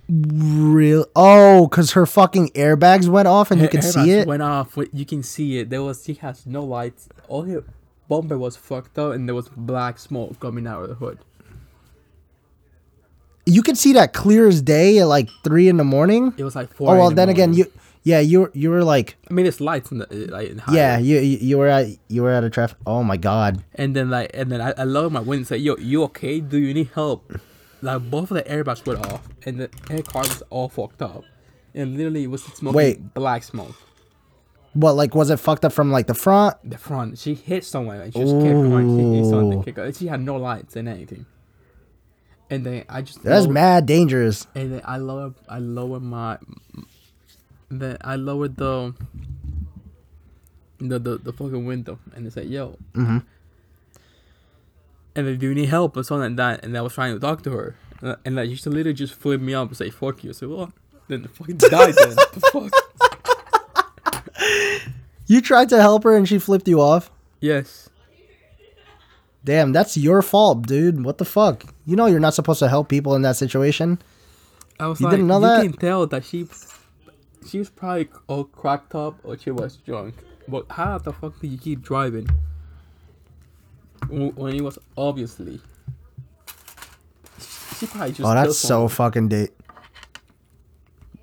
Real? 0.09 1.05
Oh, 1.15 1.67
cause 1.69 1.91
her 1.91 2.05
fucking 2.05 2.49
airbags 2.49 3.09
went 3.09 3.27
off 3.27 3.51
and 3.51 3.61
you 3.61 3.67
can 3.67 3.81
see 3.81 4.11
it. 4.11 4.27
Went 4.27 4.41
off. 4.41 4.77
You 4.93 5.05
can 5.05 5.21
see 5.21 5.59
it. 5.59 5.69
There 5.69 5.83
was. 5.83 6.03
She 6.05 6.13
has 6.15 6.45
no 6.45 6.63
lights. 6.63 7.09
All 7.27 7.41
her 7.43 7.63
bumper 8.07 8.37
was 8.37 8.55
fucked 8.55 8.97
up, 8.97 9.13
and 9.13 9.27
there 9.27 9.35
was 9.35 9.49
black 9.49 9.99
smoke 9.99 10.39
coming 10.39 10.65
out 10.65 10.83
of 10.83 10.89
the 10.89 10.95
hood. 10.95 11.19
You 13.45 13.61
could 13.63 13.77
see 13.77 13.93
that 13.93 14.13
clear 14.13 14.47
as 14.47 14.61
day 14.61 14.99
at 14.99 15.07
like 15.07 15.29
three 15.43 15.67
in 15.67 15.77
the 15.77 15.83
morning. 15.83 16.33
It 16.37 16.43
was 16.43 16.55
like 16.55 16.73
four. 16.73 16.93
Oh 16.93 16.97
well, 16.97 17.09
the 17.09 17.15
then 17.15 17.29
again, 17.29 17.53
you 17.53 17.71
yeah 18.03 18.19
you 18.19 18.41
were 18.41 18.51
you 18.53 18.69
were 18.69 18.83
like 18.83 19.17
I 19.29 19.33
mean, 19.33 19.45
it's 19.45 19.59
lights 19.59 19.91
in 19.91 19.97
the 19.99 20.05
uh, 20.05 20.31
like 20.31 20.49
in 20.49 20.61
yeah 20.71 20.97
you 20.97 21.19
you 21.19 21.37
you 21.39 21.57
were 21.57 21.67
at 21.67 21.87
you 22.07 22.23
were 22.23 22.31
at 22.31 22.43
a 22.45 22.49
traffic. 22.49 22.77
Oh 22.85 23.03
my 23.03 23.17
god. 23.17 23.63
And 23.75 23.95
then 23.95 24.09
like, 24.09 24.31
and 24.33 24.51
then 24.51 24.61
I, 24.61 24.73
I 24.77 24.83
lowered 24.83 25.11
my 25.11 25.19
window. 25.19 25.39
and 25.39 25.47
Said, 25.47 25.61
"Yo, 25.61 25.75
you 25.77 26.03
okay? 26.03 26.39
Do 26.39 26.57
you 26.57 26.73
need 26.73 26.91
help?" 26.93 27.29
Like 27.81 28.09
both 28.09 28.31
of 28.31 28.35
the 28.37 28.43
airbags 28.43 28.85
went 28.85 29.05
off, 29.11 29.27
and 29.45 29.59
the 29.59 29.69
air 29.89 30.01
car 30.01 30.23
was 30.23 30.41
all 30.49 30.69
fucked 30.69 31.01
up. 31.01 31.23
And 31.75 31.95
literally, 31.95 32.23
it 32.23 32.27
was 32.27 32.43
smoking 32.43 32.75
Wait. 32.75 33.13
black 33.13 33.43
smoke. 33.43 33.75
What 34.73 34.93
like 34.93 35.13
was 35.15 35.29
it 35.29 35.37
fucked 35.37 35.63
up 35.65 35.73
from 35.73 35.91
like 35.91 36.07
the 36.07 36.13
front? 36.13 36.55
The 36.67 36.77
front, 36.77 37.17
she 37.19 37.33
hit 37.35 37.63
someone, 37.65 38.01
and 38.01 38.13
she 38.13 38.19
just 38.19 38.33
kept 38.33 38.43
going. 38.53 38.97
She 38.97 39.03
hit 39.17 39.25
Ooh. 39.25 39.29
something, 39.29 39.63
kept 39.63 39.75
going. 39.77 39.93
She 39.93 40.07
had 40.07 40.21
no 40.21 40.37
lights 40.37 40.75
and 40.75 40.87
anything. 40.89 41.25
And 42.49 42.65
then 42.65 42.85
I 42.89 43.01
just 43.01 43.23
That's 43.23 43.43
lowered- 43.45 43.53
mad 43.53 43.85
dangerous. 43.85 44.47
and 44.55 44.73
then 44.73 44.81
I 44.85 44.97
lower 44.97 45.33
I 45.49 45.59
lower 45.59 45.99
my 45.99 46.37
then 47.69 47.97
I 48.01 48.15
lowered 48.15 48.55
the 48.55 48.93
the 50.79 50.99
the, 50.99 51.17
the 51.17 51.33
fucking 51.33 51.65
window 51.65 51.99
and 52.15 52.25
they 52.25 52.29
said 52.29 52.45
yo 52.47 52.77
Mhm. 52.93 53.23
And 55.17 55.27
then 55.27 55.37
do 55.37 55.49
you 55.49 55.55
need 55.55 55.67
help 55.67 55.97
or 55.97 56.03
something 56.03 56.35
like 56.37 56.37
that 56.37 56.63
and 56.63 56.77
I 56.77 56.81
was 56.81 56.93
trying 56.93 57.13
to 57.13 57.19
talk 57.19 57.41
to 57.43 57.51
her 57.51 57.75
and, 58.01 58.15
and 58.23 58.35
like 58.37 58.47
she 58.49 58.55
just 58.55 58.67
literally 58.67 58.93
just 58.93 59.13
flipped 59.15 59.43
me 59.43 59.53
up 59.53 59.67
and 59.67 59.75
say 59.77 59.89
fuck 59.89 60.23
you 60.23 60.29
I 60.29 60.33
said 60.33 60.47
what 60.49 60.69
then 61.09 61.23
the 61.23 61.29
fucking 61.29 61.57
died 61.57 61.93
then 61.95 62.15
the 62.15 62.49
fuck 62.53 62.71
You 65.29 65.41
tried 65.41 65.67
to 65.69 65.81
help 65.81 66.05
her 66.05 66.15
and 66.15 66.25
she 66.27 66.39
flipped 66.39 66.67
you 66.69 66.79
off. 66.81 67.11
yes 67.41 67.89
Damn, 69.43 69.71
that's 69.71 69.95
your 69.95 70.21
fault, 70.21 70.67
dude. 70.67 71.05
What 71.05 71.19
the 71.19 71.25
fuck? 71.25 71.63
You 71.85 71.95
know 71.95 72.07
you're 72.07 72.19
not 72.19 72.33
supposed 72.33 72.59
to 72.59 72.67
help 72.67 72.89
people 72.89 73.15
in 73.15 73.21
that 73.21 73.37
situation. 73.37 73.97
I 74.77 74.87
was 74.87 74.99
You 74.99 75.05
like 75.05 75.11
didn't 75.13 75.27
know 75.27 75.35
you 75.39 75.45
that? 75.47 75.61
can 75.63 75.71
tell 75.73 76.05
that 76.07 76.25
she 76.25 76.45
she 77.47 77.59
was 77.59 77.69
probably 77.69 78.09
all 78.27 78.43
cracked 78.43 78.93
up 78.93 79.15
or 79.23 79.37
she 79.37 79.51
was 79.51 79.77
drunk 79.77 80.15
but 80.49 80.65
how 80.69 80.97
the 80.97 81.13
fuck 81.13 81.39
did 81.39 81.49
you 81.51 81.57
keep 81.57 81.81
driving 81.81 82.27
when 84.09 84.55
it 84.55 84.61
was 84.61 84.79
obviously 84.95 85.59
she 87.77 87.85
probably 87.87 88.09
just 88.09 88.21
oh, 88.21 88.33
that's 88.33 88.57
so 88.57 88.67
someone. 88.67 88.89
fucking 88.89 89.27
date. 89.29 89.51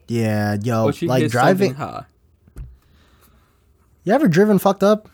Yeah, 0.07 0.57
yo, 0.63 0.93
like 1.03 1.31
driving. 1.31 1.77
You 4.05 4.13
ever 4.13 4.29
driven 4.29 4.59
fucked 4.59 4.83
up, 4.83 5.09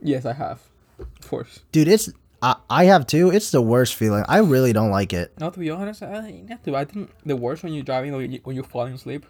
yes 0.00 0.24
i 0.24 0.32
have 0.32 0.60
of 0.98 1.28
course 1.28 1.60
dude? 1.72 1.88
It's 1.88 2.10
I, 2.40 2.56
I 2.70 2.84
have 2.84 3.06
too. 3.06 3.30
It's 3.30 3.50
the 3.50 3.60
worst 3.60 3.96
feeling. 3.96 4.24
I 4.28 4.38
really 4.38 4.72
don't 4.72 4.90
like 4.90 5.12
it. 5.12 5.32
No, 5.40 5.50
to 5.50 5.58
be 5.58 5.70
honest, 5.70 6.02
I 6.02 6.42
not 6.48 6.62
to. 6.64 6.76
I 6.76 6.84
think 6.84 7.10
the 7.26 7.36
worst 7.36 7.64
when 7.64 7.72
you're 7.72 7.82
driving 7.82 8.14
or 8.14 8.22
when 8.44 8.54
you're 8.54 8.64
falling 8.64 8.94
asleep. 8.94 9.26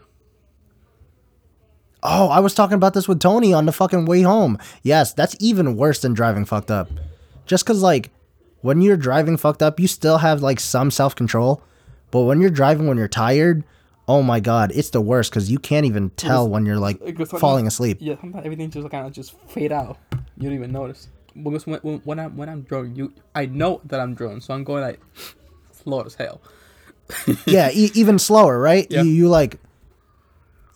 Oh, 2.03 2.29
I 2.29 2.39
was 2.41 2.55
talking 2.55 2.75
about 2.75 2.95
this 2.95 3.09
with 3.09 3.21
Tony 3.21 3.53
on 3.53 3.67
the 3.67 3.73
fucking 3.73 4.05
way 4.07 4.23
home. 4.23 4.59
Yes, 4.83 5.13
that's 5.13 5.35
even 5.41 5.77
worse 5.77 6.01
than 6.01 6.15
driving 6.15 6.45
fucked 6.45 6.71
up. 6.71 6.89
Just 7.47 7.67
cause 7.67 7.83
like 7.83 8.11
when 8.61 8.81
you're 8.83 8.97
driving 8.97 9.37
fucked 9.37 9.63
up, 9.63 9.81
you 9.81 9.89
still 9.89 10.19
have 10.19 10.43
like 10.43 10.61
some 10.61 10.91
self 10.91 11.15
control, 11.17 11.63
but 12.11 12.23
when 12.23 12.41
you're 12.41 12.51
driving 12.51 12.87
when 12.87 12.99
you're 12.99 13.09
tired, 13.09 13.65
oh 14.07 14.23
my 14.23 14.39
god, 14.41 14.71
it's 14.75 14.91
the 14.91 15.01
worst 15.01 15.31
because 15.31 15.51
you 15.51 15.59
can't 15.59 15.87
even 15.87 16.11
tell 16.11 16.49
when 16.49 16.67
you're 16.67 16.79
like 16.79 16.99
falling 17.27 17.67
asleep. 17.67 17.99
Yeah, 18.01 18.17
sometimes 18.21 18.45
everything 18.45 18.71
just 18.71 18.89
kind 18.91 19.07
of 19.07 19.13
just 19.13 19.33
fade 19.49 19.73
out. 19.73 19.99
You 20.37 20.45
don't 20.45 20.55
even 20.55 20.73
notice. 20.73 21.09
Because 21.41 21.67
when, 21.67 21.79
when, 21.81 21.99
when 22.05 22.19
I'm 22.21 22.37
when 22.37 22.49
I'm 22.49 22.63
drunk, 22.63 22.97
you 22.97 23.13
I 23.35 23.47
know 23.47 23.81
that 23.87 24.01
I'm 24.01 24.15
drunk, 24.15 24.43
so 24.43 24.55
I'm 24.55 24.65
going 24.65 24.83
like 24.83 25.01
slow 25.73 26.01
as 26.03 26.15
hell. 26.15 26.41
yeah, 27.47 27.71
e- 27.73 27.91
even 27.95 28.19
slower, 28.19 28.59
right? 28.59 28.87
Yeah. 28.91 29.03
You, 29.03 29.11
you 29.11 29.29
like 29.29 29.59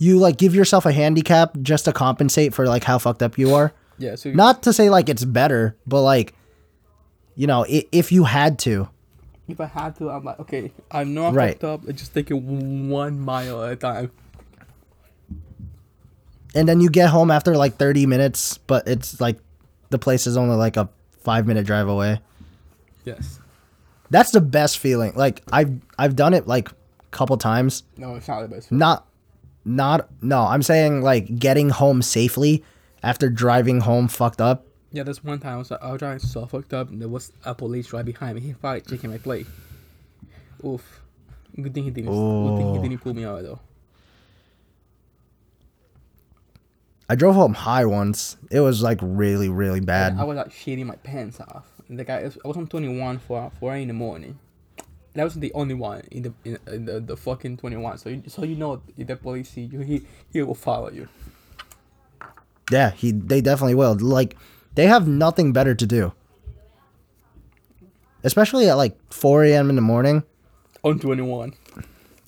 you 0.02 0.18
like 0.18 0.36
give 0.36 0.54
yourself 0.54 0.84
a 0.86 0.92
handicap 0.92 1.56
just 1.62 1.84
to 1.84 1.92
compensate 1.92 2.52
for 2.54 2.66
like 2.66 2.82
how 2.84 2.98
fucked 2.98 3.22
up 3.22 3.38
you 3.38 3.54
are. 3.54 3.72
Yeah, 3.98 4.16
so 4.16 4.30
Not 4.32 4.62
to 4.64 4.72
say 4.72 4.90
like 4.90 5.08
it's 5.08 5.24
better, 5.24 5.76
but 5.86 6.02
like 6.02 6.34
you 7.36 7.46
know, 7.46 7.64
i- 7.64 7.86
if 7.92 8.10
you 8.12 8.24
had 8.24 8.58
to. 8.60 8.88
if 9.48 9.60
I 9.60 9.66
had 9.66 9.96
to, 9.96 10.10
I'm 10.10 10.24
like, 10.24 10.38
okay, 10.40 10.72
I 10.90 11.04
know 11.04 11.26
I'm 11.26 11.34
Right. 11.34 11.52
fucked 11.60 11.64
up. 11.64 11.80
I 11.88 11.92
just 11.92 12.12
take 12.14 12.30
it 12.30 12.34
one 12.36 13.20
mile 13.20 13.62
at 13.64 13.72
a 13.72 13.76
time. 13.76 14.10
and 16.54 16.68
then 16.68 16.80
you 16.80 16.90
get 16.90 17.08
home 17.10 17.30
after 17.30 17.56
like 17.56 17.76
30 17.76 18.04
minutes 18.06 18.58
but 18.58 18.86
it's 18.86 19.20
like 19.20 19.38
the 19.90 19.98
place 19.98 20.26
is 20.26 20.36
only 20.36 20.56
like 20.56 20.76
a 20.76 20.88
five 21.20 21.46
minute 21.46 21.64
drive 21.66 21.88
away 21.88 22.20
Yes. 23.04 23.40
that's 24.10 24.30
the 24.32 24.40
best 24.40 24.78
feeling 24.78 25.12
like 25.16 25.42
i've 25.52 25.72
i've 25.98 26.14
done 26.14 26.34
it 26.34 26.46
like 26.46 26.68
a 26.70 26.74
couple 27.10 27.36
times 27.38 27.84
No, 27.96 28.16
it's 28.16 28.28
not 28.28 28.42
the 28.42 28.48
best. 28.48 28.70
not 28.70 29.06
not 29.64 30.08
no 30.22 30.40
i'm 30.40 30.62
saying 30.62 31.02
like 31.02 31.38
getting 31.38 31.68
home 31.70 32.02
safely 32.02 32.64
after 33.02 33.28
driving 33.30 33.80
home 33.80 34.08
fucked 34.08 34.40
up 34.40 34.66
Yeah, 34.92 35.04
there's 35.04 35.24
one 35.24 35.38
time 35.40 35.54
I 35.54 35.58
was, 35.58 35.72
I 35.72 35.90
was 35.90 35.98
driving 35.98 36.18
so 36.18 36.44
fucked 36.46 36.74
up, 36.74 36.90
and 36.90 37.00
there 37.00 37.08
was 37.08 37.32
a 37.44 37.54
police 37.54 37.94
right 37.94 38.04
behind 38.04 38.34
me. 38.36 38.42
He 38.42 38.52
started 38.52 38.86
taking 38.86 39.08
my 39.10 39.16
plate. 39.18 39.46
Oof. 40.62 41.00
Good 41.56 41.72
thing 41.72 41.84
he 41.84 41.90
didn't. 41.90 42.12
Good 42.12 42.56
thing 42.58 42.74
he 42.74 42.88
didn't 42.88 43.00
pull 43.02 43.14
me 43.14 43.24
out 43.24 43.42
though. 43.42 43.60
i 47.08 47.14
drove 47.14 47.34
home 47.34 47.54
high 47.54 47.84
once 47.84 48.36
it 48.50 48.60
was 48.60 48.82
like 48.82 48.98
really 49.02 49.48
really 49.48 49.80
bad 49.80 50.16
I 50.18 50.24
was 50.24 50.36
like 50.36 50.48
shitting 50.50 50.86
my 50.86 50.96
pants 50.96 51.40
off. 51.40 51.66
The 51.90 52.04
guy, 52.04 52.20
I 52.20 52.48
was 52.48 52.56
on 52.56 52.66
21 52.66 53.18
for 53.18 53.50
4 53.60 53.76
in 53.76 53.88
the 53.88 53.94
morning. 53.94 54.38
That 55.14 55.24
was 55.24 55.34
the 55.34 55.52
only 55.52 55.74
one 55.74 56.02
in 56.10 56.22
the 56.22 56.32
in, 56.44 56.58
in 56.66 56.84
the, 56.86 57.00
the 57.00 57.16
fucking 57.16 57.58
21. 57.58 57.98
So 57.98 58.08
you, 58.08 58.22
so 58.28 58.44
you 58.44 58.56
know 58.56 58.80
if 58.96 59.06
the 59.06 59.16
police 59.16 59.50
see 59.50 59.62
you, 59.72 59.80
he 59.80 60.06
he 60.32 60.42
will 60.42 60.54
follow 60.54 60.90
you. 60.90 61.08
yeah 62.70 62.90
he 62.92 63.10
they 63.12 63.40
definitely 63.42 63.74
will 63.74 63.94
like 64.00 64.36
they 64.74 64.86
have 64.86 65.06
nothing 65.06 65.52
better 65.52 65.74
to 65.74 65.86
do 65.86 66.12
especially 68.24 68.68
at 68.68 68.74
like 68.74 68.96
4 69.12 69.44
a.m 69.44 69.68
in 69.68 69.76
the 69.76 69.82
morning 69.82 70.22
On 70.84 70.98
21. 70.98 71.52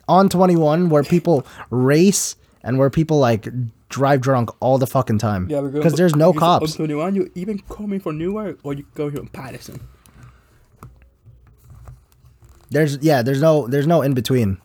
on 0.08 0.28
21 0.28 0.88
where 0.90 1.02
people 1.02 1.46
race 1.70 2.36
and 2.62 2.78
where 2.78 2.90
people 2.90 3.18
like 3.18 3.48
drive 3.88 4.20
drunk 4.20 4.50
all 4.60 4.76
the 4.78 4.86
fucking 4.86 5.18
time 5.18 5.46
Yeah, 5.48 5.60
because 5.62 5.94
there's 5.94 6.16
no 6.16 6.32
cops 6.32 6.72
On 6.72 6.76
21, 6.76 7.14
you 7.14 7.30
even 7.34 7.58
coming 7.70 8.00
from 8.00 8.18
Newark 8.18 8.58
or 8.64 8.74
you 8.74 8.84
go 8.94 9.08
here 9.08 9.20
in 9.20 9.28
Paterson. 9.28 9.80
There's 12.74 12.98
yeah 13.02 13.22
there's 13.22 13.40
no 13.40 13.66
there's 13.68 13.86
no 13.86 14.02
in 14.02 14.12
between 14.14 14.58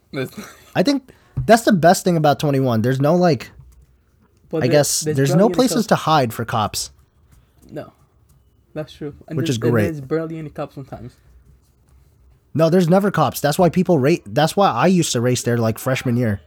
i 0.76 0.84
think 0.84 1.12
that's 1.46 1.64
the 1.64 1.72
best 1.72 2.04
thing 2.04 2.18
about 2.18 2.40
21 2.40 2.82
there's 2.82 3.00
no 3.00 3.16
like 3.16 3.52
but 4.50 4.58
i 4.58 4.60
there- 4.62 4.72
guess 4.72 5.02
there's 5.02 5.36
no 5.36 5.50
places 5.50 5.88
to 5.88 5.96
hide 5.96 6.34
for 6.34 6.44
cops. 6.44 6.92
No, 7.72 7.94
that's 8.74 8.92
true. 8.92 9.14
And 9.28 9.38
Which 9.38 9.48
is 9.50 9.60
great. 9.60 9.84
There's 9.84 10.02
barely 10.02 10.40
any 10.40 10.50
cops 10.50 10.74
sometimes. 10.74 11.16
no 12.56 12.70
there's 12.70 12.90
never 12.90 13.12
cops. 13.12 13.40
That's 13.42 13.60
why 13.60 13.70
people 13.70 14.00
rate 14.00 14.24
that's 14.26 14.56
why 14.58 14.70
i 14.72 14.88
used 14.88 15.12
to 15.14 15.22
race 15.22 15.44
there 15.44 15.58
like 15.58 15.78
freshman 15.78 16.18
year. 16.18 16.42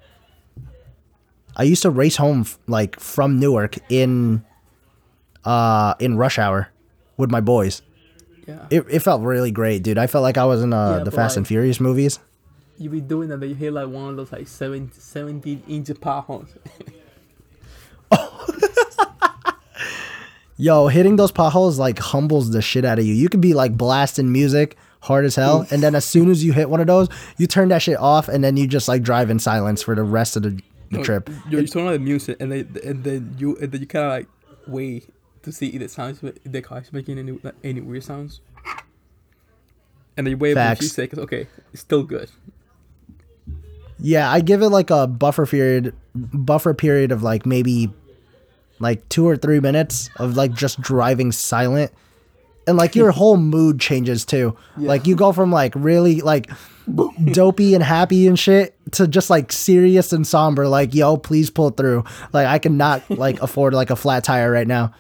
I 1.57 1.63
used 1.65 1.83
to 1.83 1.91
race 1.91 2.17
home 2.17 2.45
like 2.67 2.99
from 2.99 3.39
newark 3.39 3.79
in 3.89 4.45
uh 5.45 5.95
in 6.01 6.17
rush 6.17 6.39
hour 6.39 6.69
with 7.17 7.31
my 7.31 7.41
boys 7.41 7.83
Yeah. 8.47 8.67
it, 8.71 8.85
it 8.91 8.99
felt 9.01 9.23
really 9.23 9.53
great 9.53 9.83
dude 9.85 9.99
i 9.99 10.09
felt 10.09 10.23
like 10.23 10.37
i 10.37 10.45
was 10.45 10.63
in 10.63 10.73
uh, 10.73 10.99
Yeah, 10.99 11.05
the 11.05 11.13
fast 11.13 11.37
and 11.37 11.47
furious 11.47 11.79
movies 11.79 12.19
you 12.79 12.91
be 12.91 13.01
doing 13.01 13.29
that, 13.29 13.41
then 13.41 13.51
you 13.51 13.55
hit 13.55 13.73
like 13.73 13.89
one 13.89 14.11
of 14.11 14.17
those 14.17 14.33
like 14.33 14.49
17, 14.49 14.93
17 14.99 15.63
inch 15.69 15.91
potholes. 16.01 16.49
Yo, 20.57 20.89
hitting 20.89 21.17
those 21.17 21.33
potholes 21.33 21.79
like 21.79 21.99
humbles 21.99 22.51
the 22.51 22.63
shit 22.63 22.85
out 22.85 22.99
of 22.99 23.07
you. 23.07 23.15
You 23.15 23.29
could 23.29 23.41
be 23.41 23.55
like 23.55 23.77
blasting 23.77 24.33
music 24.33 24.77
hard 25.01 25.25
as 25.25 25.35
hell, 25.35 25.67
and 25.71 25.83
then 25.83 25.95
as 25.95 26.05
soon 26.05 26.31
as 26.31 26.45
you 26.45 26.53
hit 26.53 26.71
one 26.71 26.81
of 26.81 26.87
those, 26.87 27.09
you 27.37 27.47
turn 27.47 27.69
that 27.71 27.83
shit 27.83 27.97
off, 27.99 28.29
and 28.29 28.45
then 28.45 28.57
you 28.57 28.67
just 28.69 28.87
like 28.87 29.03
drive 29.03 29.31
in 29.31 29.39
silence 29.39 29.83
for 29.83 29.95
the 29.97 30.05
rest 30.05 30.37
of 30.37 30.43
the, 30.45 30.61
the 30.91 31.03
trip. 31.03 31.29
You, 31.49 31.61
you 31.61 31.67
turn 31.67 31.87
on 31.87 31.93
the 31.95 31.99
music 31.99 32.37
and 32.39 32.53
then 32.53 32.77
and 32.85 33.03
then 33.03 33.35
you 33.39 33.57
and 33.57 33.73
then 33.73 33.81
you 33.81 33.87
kind 33.87 34.05
of 34.05 34.13
like 34.13 34.29
wait 34.67 35.09
to 35.43 35.53
see 35.53 35.69
if 35.69 35.83
it 35.83 35.91
sounds 35.91 36.21
the 36.45 36.63
car's 36.63 36.93
making 36.93 37.19
any 37.19 37.39
any 37.63 37.81
weird 37.81 38.05
sounds. 38.05 38.41
And 40.17 40.27
then 40.27 40.33
you 40.33 40.37
wait 40.37 40.55
for 40.55 40.61
a 40.61 40.77
few 40.77 40.89
seconds. 40.89 41.21
Okay, 41.23 41.47
it's 41.73 41.81
still 41.81 42.03
good. 42.03 42.31
Yeah, 43.99 44.31
I 44.31 44.41
give 44.41 44.63
it 44.63 44.69
like 44.69 44.91
a 44.91 45.07
buffer 45.07 45.47
period, 45.47 45.95
buffer 46.15 46.75
period 46.75 47.13
of 47.13 47.23
like 47.23 47.47
maybe 47.47 47.91
like 48.79 49.09
two 49.09 49.27
or 49.27 49.37
three 49.37 49.61
minutes 49.61 50.11
of 50.17 50.37
like 50.37 50.53
just 50.53 50.81
driving 50.81 51.33
silent, 51.33 51.93
and 52.67 52.77
like 52.77 52.95
your 52.95 53.11
whole 53.13 53.37
mood 53.37 53.81
changes 53.81 54.25
too. 54.25 54.57
Like 54.77 55.07
you 55.07 55.15
go 55.17 55.33
from 55.33 55.51
like 55.53 55.73
really 55.77 56.21
like 56.21 56.51
dopey 57.33 57.75
and 57.75 57.83
happy 57.83 58.27
and 58.27 58.39
shit 58.39 58.75
to 58.93 59.07
just 59.07 59.31
like 59.31 59.53
serious 59.53 60.13
and 60.13 60.27
somber. 60.27 60.69
Like 60.69 60.95
yo, 60.95 61.17
please 61.17 61.49
pull 61.49 61.71
through. 61.71 62.05
Like 62.33 62.47
I 62.47 62.59
cannot 62.59 63.09
like 63.09 63.41
afford 63.43 63.73
like 63.73 63.91
a 63.91 63.97
flat 63.97 64.25
tire 64.25 64.51
right 64.51 64.67
now. 64.67 64.93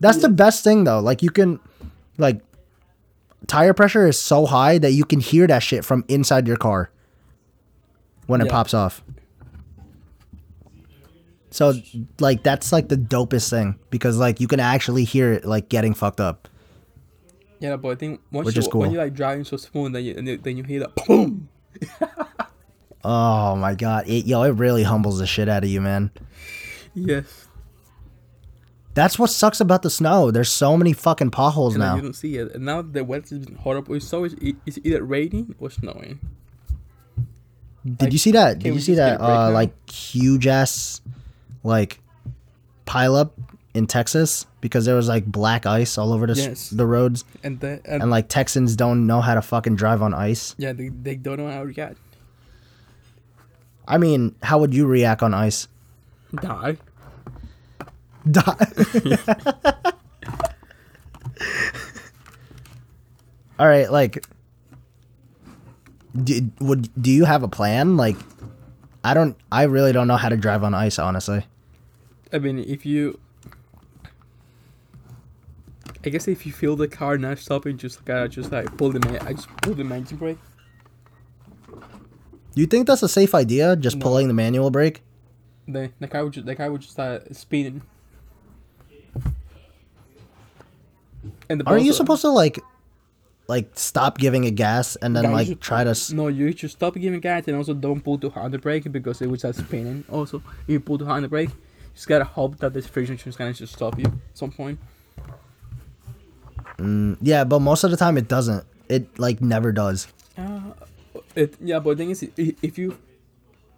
That's 0.00 0.18
the 0.18 0.28
mm. 0.28 0.36
best 0.36 0.64
thing 0.64 0.84
though. 0.84 1.00
Like 1.00 1.22
you 1.22 1.30
can 1.30 1.60
like 2.18 2.40
tire 3.46 3.74
pressure 3.74 4.06
is 4.06 4.18
so 4.18 4.46
high 4.46 4.78
that 4.78 4.92
you 4.92 5.04
can 5.04 5.20
hear 5.20 5.46
that 5.46 5.62
shit 5.62 5.84
from 5.84 6.04
inside 6.08 6.48
your 6.48 6.56
car 6.56 6.90
when 8.26 8.40
it 8.40 8.46
Yeah. 8.46 8.52
pops 8.52 8.74
off. 8.74 9.02
So 11.50 11.74
like 12.18 12.42
that's 12.42 12.72
like 12.72 12.88
the 12.88 12.96
dopest 12.96 13.50
thing 13.50 13.78
because 13.90 14.16
like 14.18 14.40
you 14.40 14.46
can 14.46 14.60
actually 14.60 15.04
hear 15.04 15.32
it 15.32 15.44
like 15.44 15.68
getting 15.68 15.94
fucked 15.94 16.20
up. 16.20 16.48
Yeah, 17.58 17.76
but 17.76 17.90
I 17.90 17.94
think 17.96 18.20
once 18.32 18.46
Which 18.46 18.56
you 18.56 18.60
is 18.60 18.68
cool. 18.68 18.80
when 18.80 18.92
you 18.92 18.98
like 18.98 19.12
driving 19.14 19.44
so 19.44 19.56
smooth, 19.56 19.92
then 19.92 20.04
you 20.04 20.38
then 20.38 20.56
you 20.56 20.64
hear 20.64 20.80
that 20.80 20.94
boom. 21.06 21.48
Oh 23.02 23.56
my 23.56 23.74
god, 23.74 24.06
it 24.08 24.26
yo, 24.26 24.42
it 24.42 24.50
really 24.50 24.82
humbles 24.82 25.18
the 25.18 25.26
shit 25.26 25.48
out 25.48 25.64
of 25.64 25.70
you, 25.70 25.80
man. 25.80 26.10
Yes. 26.94 27.46
That's 28.94 29.18
what 29.18 29.30
sucks 29.30 29.60
about 29.60 29.82
the 29.82 29.90
snow. 29.90 30.30
There's 30.32 30.50
so 30.50 30.76
many 30.76 30.92
fucking 30.92 31.30
potholes 31.30 31.74
And 31.74 31.82
then 31.82 31.96
You 31.96 32.02
don't 32.02 32.12
see 32.14 32.36
it. 32.36 32.54
And 32.54 32.64
now 32.64 32.82
the 32.82 33.04
weather's 33.04 33.46
been 33.46 33.54
horrible. 33.54 33.94
It's 33.94 34.12
always 34.12 34.34
it's 34.66 34.78
either 34.82 35.02
raining 35.04 35.54
or 35.60 35.70
snowing. 35.70 36.18
Did 37.86 38.12
you 38.12 38.18
see 38.18 38.32
that? 38.32 38.58
Did 38.58 38.74
you 38.74 38.80
see 38.80 38.94
that 38.96 39.20
uh 39.20 39.50
like 39.52 39.72
huge 39.90 40.46
ass 40.46 41.00
like 41.62 42.00
pile 42.84 43.14
up 43.14 43.32
in 43.74 43.86
Texas 43.86 44.44
because 44.60 44.84
there 44.84 44.96
was 44.96 45.08
like 45.08 45.24
black 45.24 45.64
ice 45.64 45.96
all 45.96 46.12
over 46.12 46.26
the 46.26 46.32
s- 46.34 46.70
the 46.70 46.84
roads 46.84 47.24
And 47.44 47.60
then 47.60 47.80
and, 47.84 48.02
and 48.02 48.10
like 48.10 48.28
Texans 48.28 48.74
don't 48.74 49.06
know 49.06 49.20
how 49.20 49.34
to 49.34 49.40
fucking 49.42 49.76
drive 49.76 50.02
on 50.02 50.12
ice. 50.12 50.54
yeah, 50.58 50.72
they, 50.72 50.88
they 50.88 51.14
don't 51.14 51.38
know 51.38 51.48
how 51.48 51.60
to 51.60 51.66
react. 51.66 51.96
I 53.86 53.98
mean, 53.98 54.34
how 54.42 54.58
would 54.58 54.74
you 54.74 54.86
react 54.86 55.22
on 55.22 55.32
ice? 55.34 55.68
Die. 56.34 56.76
Die. 58.30 58.66
All 63.58 63.66
right, 63.68 63.90
like, 63.92 64.24
do, 66.24 66.50
would 66.60 66.88
do 67.00 67.10
you 67.10 67.24
have 67.24 67.42
a 67.42 67.48
plan? 67.48 67.96
Like, 67.96 68.16
I 69.04 69.12
don't. 69.14 69.36
I 69.52 69.64
really 69.64 69.92
don't 69.92 70.08
know 70.08 70.16
how 70.16 70.28
to 70.30 70.36
drive 70.36 70.64
on 70.64 70.72
ice, 70.74 70.98
honestly. 70.98 71.44
I 72.32 72.38
mean, 72.38 72.58
if 72.58 72.86
you, 72.86 73.18
I 76.04 76.08
guess 76.08 76.26
if 76.28 76.46
you 76.46 76.52
feel 76.52 76.74
the 76.76 76.88
car 76.88 77.18
not 77.18 77.38
stopping, 77.38 77.76
just 77.76 78.04
gotta 78.04 78.28
just 78.28 78.50
like 78.50 78.74
pull 78.78 78.92
the 78.92 79.00
man. 79.00 79.18
I 79.26 79.34
just 79.34 79.48
pull 79.58 79.74
the 79.74 79.84
engine 79.84 80.16
brake. 80.16 80.38
Do 81.68 82.60
you 82.60 82.66
think 82.66 82.86
that's 82.86 83.02
a 83.02 83.08
safe 83.08 83.34
idea? 83.34 83.76
Just 83.76 83.96
No. 83.96 84.02
pulling 84.02 84.28
the 84.28 84.34
manual 84.34 84.70
brake? 84.70 85.02
The 85.68 85.90
the 86.00 86.08
car 86.08 86.24
would 86.24 86.32
just 86.32 86.46
the 86.46 86.56
car 86.56 86.70
would 86.72 86.80
just 86.80 86.92
start 86.94 87.34
speeding. 87.36 87.82
And 91.48 91.60
the 91.60 91.66
Aren't 91.66 91.84
you 91.84 91.92
supposed 91.92 92.22
to 92.22 92.30
like 92.30 92.58
like 93.48 93.70
stop 93.74 94.18
giving 94.18 94.44
it 94.44 94.52
gas 94.52 94.94
and 94.96 95.14
then 95.16 95.24
Yeah, 95.24 95.30
like 95.32 95.46
should- 95.48 95.60
try 95.60 95.82
to 95.84 95.94
No, 96.14 96.28
you 96.28 96.52
should 96.56 96.70
stop 96.70 96.94
giving 96.94 97.18
gas 97.20 97.48
and 97.48 97.56
also 97.56 97.74
don't 97.74 98.00
pull 98.00 98.16
too 98.18 98.30
hard 98.30 98.44
on 98.46 98.50
the 98.52 98.58
brake 98.58 98.90
because 98.92 99.20
it 99.20 99.26
will 99.28 99.38
start 99.38 99.56
spinning. 99.56 100.04
Also, 100.10 100.38
if 100.38 100.68
you 100.68 100.80
pull 100.80 100.98
too 100.98 101.04
hard 101.04 101.16
on 101.16 101.22
the 101.22 101.28
brake, 101.28 101.50
you 101.50 101.56
just 101.94 102.06
gotta 102.08 102.24
hope 102.24 102.58
that 102.58 102.72
this 102.72 102.86
friction 102.86 103.18
is 103.26 103.36
gonna 103.36 103.52
just 103.52 103.72
stop 103.74 103.98
you 103.98 104.04
at 104.06 104.12
some 104.34 104.52
point. 104.52 104.78
Mm, 106.78 107.16
yeah, 107.20 107.44
but 107.44 107.60
most 107.60 107.84
of 107.84 107.90
the 107.90 107.96
time 107.96 108.16
it 108.16 108.28
doesn't. 108.28 108.64
It 108.88 109.18
like 109.18 109.40
never 109.40 109.72
does. 109.72 110.08
Uh, 110.38 110.60
it 111.34 111.54
yeah, 111.60 111.78
but 111.78 111.90
the 111.90 111.96
thing 111.96 112.10
is, 112.10 112.22
if 112.36 112.78
you 112.78 112.96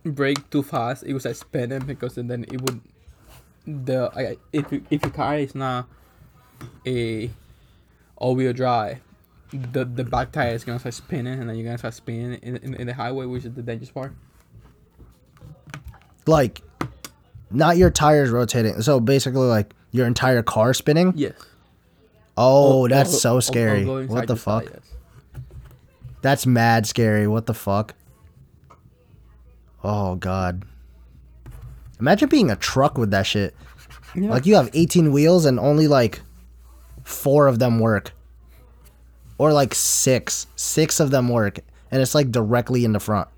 brake 0.04 0.48
too 0.50 0.62
fast, 0.62 1.02
it 1.04 1.12
will 1.12 1.20
start 1.20 1.36
spinning 1.36 1.80
because 1.80 2.14
then 2.14 2.28
then 2.28 2.44
it 2.44 2.60
would 2.62 2.80
the 3.66 4.10
I, 4.14 4.36
if 4.52 4.70
you, 4.72 4.84
if 4.90 5.02
your 5.02 5.10
car 5.12 5.38
is 5.38 5.54
not 5.54 5.86
a 6.86 7.30
all 8.16 8.34
wheel 8.34 8.52
drive, 8.52 9.00
the 9.52 9.84
the 9.84 10.04
back 10.04 10.32
tire 10.32 10.54
is 10.54 10.64
gonna 10.64 10.78
start 10.78 10.94
spinning 10.94 11.38
and 11.40 11.48
then 11.48 11.56
you're 11.56 11.64
gonna 11.64 11.78
start 11.78 11.94
spinning 11.94 12.38
in, 12.42 12.56
in, 12.56 12.74
in 12.74 12.86
the 12.86 12.94
highway, 12.94 13.26
which 13.26 13.44
is 13.44 13.52
the 13.54 13.62
dangerous 13.62 13.90
part. 13.90 14.12
Like 16.26 16.62
not 17.50 17.76
your 17.76 17.90
tires 17.90 18.30
rotating. 18.30 18.80
So 18.82 19.00
basically 19.00 19.46
like 19.46 19.74
your 19.90 20.06
entire 20.06 20.42
car 20.42 20.72
spinning. 20.74 21.12
Yes. 21.16 21.34
Oh, 22.36 22.88
that's 22.88 23.20
so 23.20 23.40
scary. 23.40 23.84
What 23.84 24.26
the 24.26 24.36
fuck? 24.36 24.64
tires. 24.64 24.92
That's 26.22 26.46
mad 26.46 26.86
scary. 26.86 27.26
What 27.26 27.46
the 27.46 27.54
fuck? 27.54 27.94
Oh 29.84 30.14
god. 30.14 30.64
Imagine 32.00 32.28
being 32.28 32.50
a 32.50 32.56
truck 32.56 32.96
with 32.96 33.10
that 33.10 33.26
shit. 33.26 33.54
Yeah. 34.14 34.30
Like 34.30 34.46
you 34.46 34.54
have 34.54 34.70
18 34.72 35.12
wheels 35.12 35.44
and 35.44 35.58
only 35.58 35.88
like 35.88 36.22
4 37.04 37.46
of 37.46 37.58
them 37.58 37.78
work. 37.78 38.12
Or 39.38 39.52
like 39.52 39.74
6. 39.74 40.46
6 40.54 41.00
of 41.00 41.10
them 41.10 41.28
work 41.28 41.60
and 41.90 42.00
it's 42.00 42.14
like 42.14 42.30
directly 42.30 42.84
in 42.84 42.92
the 42.92 43.00
front. 43.00 43.28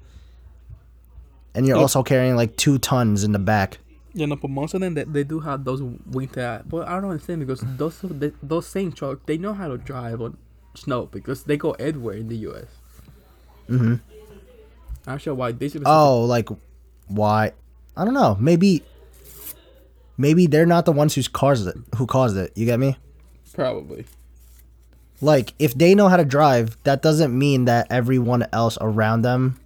And 1.54 1.66
you're 1.66 1.76
Look. 1.76 1.82
also 1.82 2.02
carrying 2.02 2.36
like 2.36 2.56
2 2.56 2.78
tons 2.78 3.24
in 3.24 3.32
the 3.32 3.38
back. 3.38 3.78
Yeah, 4.12 4.26
no, 4.26 4.36
but 4.36 4.50
most 4.50 4.74
of 4.74 4.80
them 4.80 4.94
they, 4.94 5.04
they 5.04 5.24
do 5.24 5.40
have 5.40 5.64
those 5.64 5.82
winter. 5.82 6.62
But 6.66 6.86
I 6.86 7.00
don't 7.00 7.10
understand 7.10 7.40
because 7.40 7.64
those 7.76 7.98
they, 8.00 8.30
those 8.42 8.66
same 8.66 8.92
trucks 8.92 9.20
they 9.26 9.38
know 9.38 9.52
how 9.52 9.68
to 9.68 9.76
drive 9.76 10.20
on 10.20 10.36
snow 10.74 11.06
because 11.06 11.42
they 11.44 11.56
go 11.56 11.72
everywhere 11.72 12.14
in 12.14 12.28
the 12.28 12.36
U.S. 12.36 12.66
Mhm. 13.68 14.00
I'm 15.06 15.18
sure 15.18 15.34
why 15.34 15.50
they 15.50 15.68
should. 15.68 15.82
Oh, 15.84 16.24
like 16.24 16.48
why? 17.08 17.52
I 17.96 18.04
don't 18.04 18.14
know. 18.14 18.36
Maybe 18.38 18.84
maybe 20.16 20.46
they're 20.46 20.64
not 20.66 20.84
the 20.84 20.92
ones 20.92 21.14
who's 21.16 21.26
caused 21.28 21.66
it. 21.66 21.76
Who 21.96 22.06
caused 22.06 22.36
it? 22.36 22.52
You 22.54 22.66
get 22.66 22.78
me? 22.78 22.96
Probably. 23.54 24.06
Like 25.20 25.54
if 25.58 25.74
they 25.74 25.94
know 25.94 26.08
how 26.08 26.16
to 26.16 26.24
drive, 26.24 26.76
that 26.84 27.02
doesn't 27.02 27.36
mean 27.36 27.64
that 27.64 27.86
everyone 27.90 28.46
else 28.52 28.76
around 28.80 29.22
them 29.22 29.58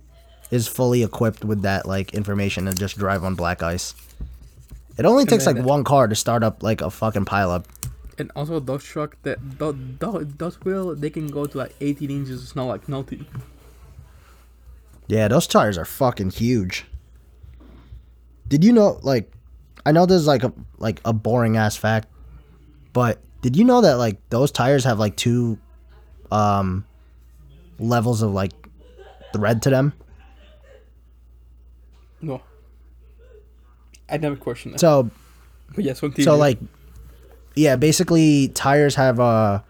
is 0.51 0.69
fully 0.69 1.03
equipped 1.03 1.45
with 1.45 1.63
that 1.63 1.87
like 1.87 2.15
information 2.15 2.69
and 2.69 2.79
just 2.79 2.97
drive 2.97 3.25
on 3.25 3.35
black 3.35 3.63
ice. 3.63 3.95
It 4.97 5.05
only 5.05 5.25
takes 5.25 5.47
like 5.47 5.59
one 5.59 5.85
car 5.85 6.09
to 6.09 6.15
start 6.15 6.43
up 6.43 6.63
like 6.63 6.81
a 6.81 6.91
fucking 6.91 7.25
pileup. 7.25 7.65
And 8.19 8.33
also 8.35 8.59
those 8.59 8.83
truck 8.83 9.17
that 9.23 9.39
those, 9.59 9.77
those, 9.99 10.27
those 10.35 10.61
wheel 10.63 10.95
they 10.95 11.11
can 11.11 11.29
go 11.29 11.47
to 11.47 11.59
like 11.59 11.75
18 11.81 12.11
inches 12.11 12.43
of 12.43 12.49
snow 12.49 12.67
like 12.67 12.89
nothing. 12.89 13.27
Yeah, 15.07 15.29
those 15.29 15.47
tires 15.47 15.79
are 15.79 15.85
fucking 15.85 16.31
huge. 16.31 16.85
Did 18.49 18.65
you 18.65 18.73
know 18.73 18.99
like 19.03 19.31
I 19.87 19.93
know 19.93 20.05
this 20.05 20.21
is 20.21 20.27
like 20.27 20.43
a 20.43 20.53
like 20.79 21.01
a 21.05 21.13
boring 21.13 21.57
ass 21.57 21.77
fact, 21.77 22.09
but 22.93 23.21
did 23.43 23.57
you 23.57 23.65
know 23.65 23.81
that 23.81 23.95
like 23.95 24.17
those 24.31 24.51
tires 24.51 24.85
have 24.85 24.99
like 24.99 25.17
two 25.17 25.59
um 26.31 26.85
levels 27.79 28.23
of 28.23 28.33
like 28.33 28.53
thread 29.33 29.63
to 29.63 29.71
them? 29.71 29.93
No. 32.21 32.43
I 34.11 34.17
never 34.17 34.37
questioned 34.37 34.75
that. 34.75 34.81
So 34.81 35.11
but 35.75 35.85
yes. 35.85 36.03
So 36.21 36.37
like, 36.37 36.59
yeah, 37.55 37.77
basically 37.77 38.49
tires 38.49 38.95
have 38.95 39.21
uh 39.21 39.61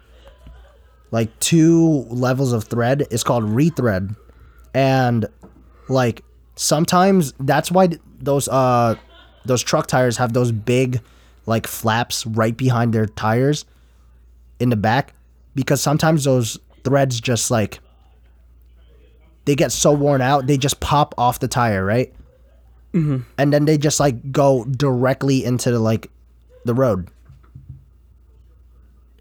like 1.10 1.36
two 1.40 2.06
levels 2.08 2.52
of 2.52 2.64
thread. 2.64 3.06
It's 3.10 3.24
called 3.24 3.44
rethread, 3.44 4.16
and 4.74 5.26
like 5.88 6.22
sometimes 6.56 7.32
that's 7.40 7.70
why 7.70 7.90
those 8.18 8.48
uh 8.48 8.94
those 9.44 9.62
truck 9.62 9.86
tires 9.86 10.16
have 10.18 10.32
those 10.32 10.52
big 10.52 11.00
like 11.48 11.66
flaps 11.66 12.26
right 12.26 12.56
behind 12.56 12.92
their 12.92 13.06
tires 13.06 13.64
in 14.60 14.68
the 14.68 14.76
back 14.76 15.14
because 15.54 15.80
sometimes 15.80 16.24
those 16.24 16.58
threads 16.84 17.20
just 17.20 17.50
like 17.50 17.80
they 19.46 19.56
get 19.56 19.72
so 19.72 19.92
worn 19.92 20.20
out 20.20 20.46
they 20.46 20.58
just 20.58 20.78
pop 20.80 21.14
off 21.18 21.40
the 21.40 21.48
tire 21.48 21.84
right? 21.84 22.12
Mm-hmm. 22.92 23.18
And 23.36 23.52
then 23.52 23.64
they 23.64 23.78
just 23.78 23.98
like 23.98 24.32
go 24.32 24.64
directly 24.64 25.44
into 25.44 25.70
the, 25.70 25.78
like 25.78 26.10
the 26.64 26.74
road. 26.74 27.08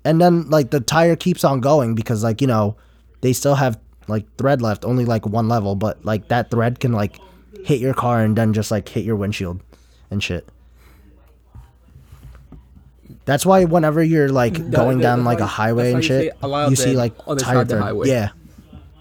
And 0.06 0.22
then 0.22 0.50
like 0.50 0.72
the 0.72 0.80
tire 0.80 1.16
keeps 1.16 1.44
on 1.44 1.60
going 1.60 1.96
because 1.96 2.24
like 2.24 2.42
you 2.42 2.48
know 2.48 2.76
they 3.22 3.34
still 3.34 3.56
have 3.56 3.80
like 4.08 4.26
thread 4.38 4.62
left 4.62 4.86
only 4.86 5.06
like 5.06 5.26
one 5.26 5.50
level 5.50 5.76
but 5.76 6.04
like 6.06 6.30
that 6.30 6.50
thread 6.50 6.80
can 6.80 6.94
like 6.94 7.20
hit 7.66 7.80
your 7.80 7.94
car 7.94 8.24
and 8.24 8.38
then 8.38 8.54
just 8.54 8.72
like 8.72 8.88
hit 8.88 9.04
your 9.04 9.18
windshield 9.18 9.62
and 10.10 10.24
shit 10.24 10.48
that's 13.28 13.46
why 13.46 13.66
whenever 13.66 14.02
you're 14.02 14.30
like 14.30 14.54
mm. 14.54 14.72
That- 14.72 14.78
going 14.78 15.00
down 15.00 15.24
like 15.24 15.40
a 15.40 15.46
highway 15.46 15.94
and 15.94 16.04
shit 16.04 16.34
see 16.34 16.40
a 16.42 16.48
lot 16.48 16.66
of 16.66 16.72
you 16.72 16.76
see 16.76 16.96
like 16.96 17.14
on 17.28 17.38
the 17.38 17.44
side 17.44 17.70
tire 17.70 17.80
highway. 17.80 18.08
yeah 18.08 18.30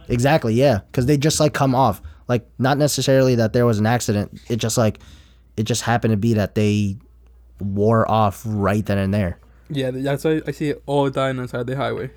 exactly 0.09 0.53
yeah 0.53 0.81
because 0.91 1.07
they 1.07 1.17
just 1.17 1.41
like 1.41 1.55
come 1.55 1.75
off 1.75 2.03
like 2.29 2.47
not 2.59 2.77
necessarily 2.77 3.37
that 3.37 3.55
there 3.55 3.65
was 3.65 3.79
an 3.79 3.87
accident 3.87 4.39
it 4.51 4.57
just 4.57 4.77
like 4.77 4.99
it 5.57 5.63
just 5.63 5.81
happened 5.81 6.13
to 6.13 6.19
be 6.19 6.35
that 6.35 6.55
they 6.55 6.99
wore 7.61 8.09
off 8.11 8.43
right 8.45 8.85
then 8.85 8.99
and 8.99 9.15
there 9.15 9.39
yeah, 9.69 9.91
that's 9.91 10.25
why 10.25 10.43
I 10.47 10.51
see 10.53 10.71
it 10.71 10.83
all 10.87 11.05
the 11.05 11.11
time 11.11 11.39
inside 11.39 11.67
the 11.67 11.77
highway. 11.77 12.11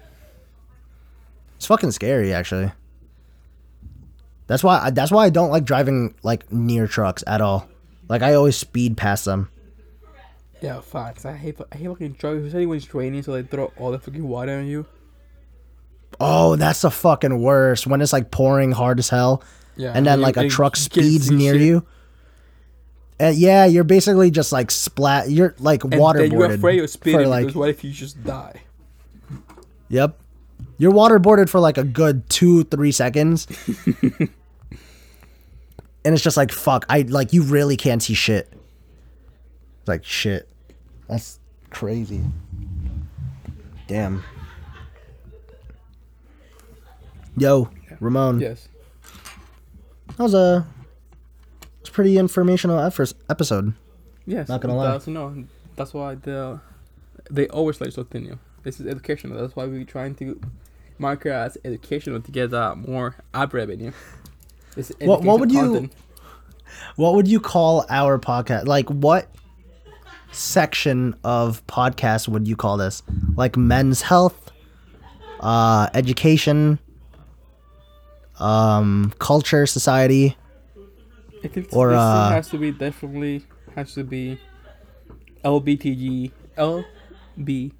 It's 1.55 1.65
fucking 1.65 1.91
scary, 1.91 2.33
actually. 2.33 2.71
That's 4.47 4.63
why. 4.63 4.89
That's 4.91 5.11
why 5.11 5.25
I 5.25 5.29
don't 5.29 5.49
like 5.49 5.65
driving 5.65 6.15
like 6.23 6.51
near 6.51 6.87
trucks 6.87 7.23
at 7.27 7.41
all. 7.41 7.67
Like 8.07 8.21
I 8.21 8.33
always 8.33 8.55
speed 8.55 8.97
past 8.97 9.25
them. 9.25 9.49
Yeah, 10.61 10.81
facts. 10.81 11.25
I 11.25 11.33
hate 11.35 11.57
I 11.71 11.77
hate 11.77 11.87
fucking 11.87 12.15
trucks, 12.15 12.39
especially 12.39 12.65
when 12.65 12.77
it's 12.77 12.93
raining, 12.93 13.23
so 13.23 13.33
they 13.33 13.43
throw 13.43 13.71
all 13.77 13.91
the 13.91 13.99
fucking 13.99 14.27
water 14.27 14.57
on 14.57 14.67
you. 14.67 14.85
Oh, 16.19 16.55
that's 16.57 16.81
the 16.81 16.91
fucking 16.91 17.41
worst. 17.41 17.87
When 17.87 18.01
it's 18.01 18.11
like 18.11 18.29
pouring 18.31 18.71
hard 18.71 18.99
as 18.99 19.09
hell, 19.09 19.43
Yeah, 19.77 19.93
and 19.95 20.05
then 20.05 20.19
you- 20.19 20.23
like 20.25 20.37
a 20.37 20.49
truck 20.49 20.73
can't 20.73 20.83
speeds 20.83 21.31
near 21.31 21.53
shit. 21.53 21.61
you. 21.61 21.85
And 23.21 23.35
yeah, 23.37 23.65
you're 23.65 23.83
basically 23.83 24.31
just 24.31 24.51
like 24.51 24.71
splat. 24.71 25.29
You're 25.29 25.53
like 25.59 25.83
And 25.83 25.93
then 25.93 25.99
you're 25.99 26.13
waterboarded 26.13 26.53
afraid 26.55 26.83
of 26.83 26.89
speeding 26.89 27.19
for 27.21 27.27
like. 27.27 27.45
because 27.47 27.55
what 27.55 27.69
if 27.69 27.83
you 27.83 27.91
just 27.91 28.21
die? 28.23 28.61
Yep. 29.89 30.17
You're 30.77 30.93
waterboarded 30.93 31.49
for 31.49 31.59
like 31.59 31.77
a 31.77 31.83
good 31.83 32.29
two, 32.29 32.63
three 32.65 32.91
seconds. 32.93 33.47
and 34.19 34.29
it's 36.05 36.23
just 36.23 36.37
like, 36.37 36.51
fuck. 36.51 36.85
I 36.89 37.01
like, 37.01 37.33
you 37.33 37.43
really 37.43 37.75
can't 37.77 38.01
see 38.01 38.13
shit. 38.13 38.51
Like, 39.89 40.05
shit. 40.05 40.47
That's 41.07 41.39
crazy. 41.71 42.21
Damn. 43.87 44.23
Yo, 47.35 47.69
Ramon. 47.99 48.39
Yes. 48.39 48.67
That 50.09 50.19
was 50.19 50.33
a. 50.35 50.67
It's 51.81 51.89
pretty 51.89 52.17
informational 52.19 52.77
effort, 52.79 53.13
episode. 53.31 53.73
Yes. 54.27 54.47
Not 54.47 54.61
gonna 54.61 54.75
lie. 54.75 54.91
That's, 54.91 55.07
no, 55.07 55.43
that's 55.75 55.91
why 55.93 56.15
the 56.15 56.59
they 57.31 57.47
always 57.47 57.81
like 57.81 57.91
something 57.91 58.21
new. 58.23 58.37
This 58.61 58.79
is 58.79 58.85
educational. 58.85 59.41
That's 59.41 59.55
why 59.55 59.65
we're 59.65 59.85
trying 59.85 60.13
to 60.15 60.39
market 60.99 61.31
as 61.33 61.57
educational 61.65 62.21
to 62.21 62.31
get 62.31 62.53
uh, 62.53 62.75
more 62.75 63.15
ad 63.33 63.53
revenue. 63.55 63.91
What- 64.99 65.23
what 65.23 65.39
would 65.39 65.49
educational 65.49 65.81
you- 65.83 65.89
What 66.95 67.15
would 67.15 67.27
you 67.27 67.39
call 67.39 67.85
our 67.89 68.19
podcast? 68.19 68.67
Like, 68.67 68.87
what 68.89 69.27
section 70.31 71.15
of 71.23 71.65
podcast 71.67 72.27
would 72.27 72.47
you 72.47 72.55
call 72.55 72.77
this? 72.77 73.03
Like 73.35 73.57
men's 73.57 74.01
health, 74.01 74.51
uh, 75.39 75.89
education, 75.93 76.79
um, 78.39 79.13
culture, 79.19 79.65
society. 79.65 80.37
It 81.43 81.53
can, 81.53 81.67
or, 81.71 81.89
this 81.89 81.97
uh, 81.97 82.29
has 82.31 82.49
to 82.49 82.57
be 82.57 82.71
definitely 82.71 83.45
has 83.75 83.93
to 83.93 84.03
be 84.03 84.39
LBTG 85.43 86.31
LB 86.57 87.71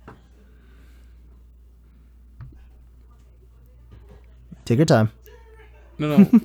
Take 4.65 4.77
your 4.77 4.85
time. 4.85 5.11
no 5.97 6.17
no 6.17 6.39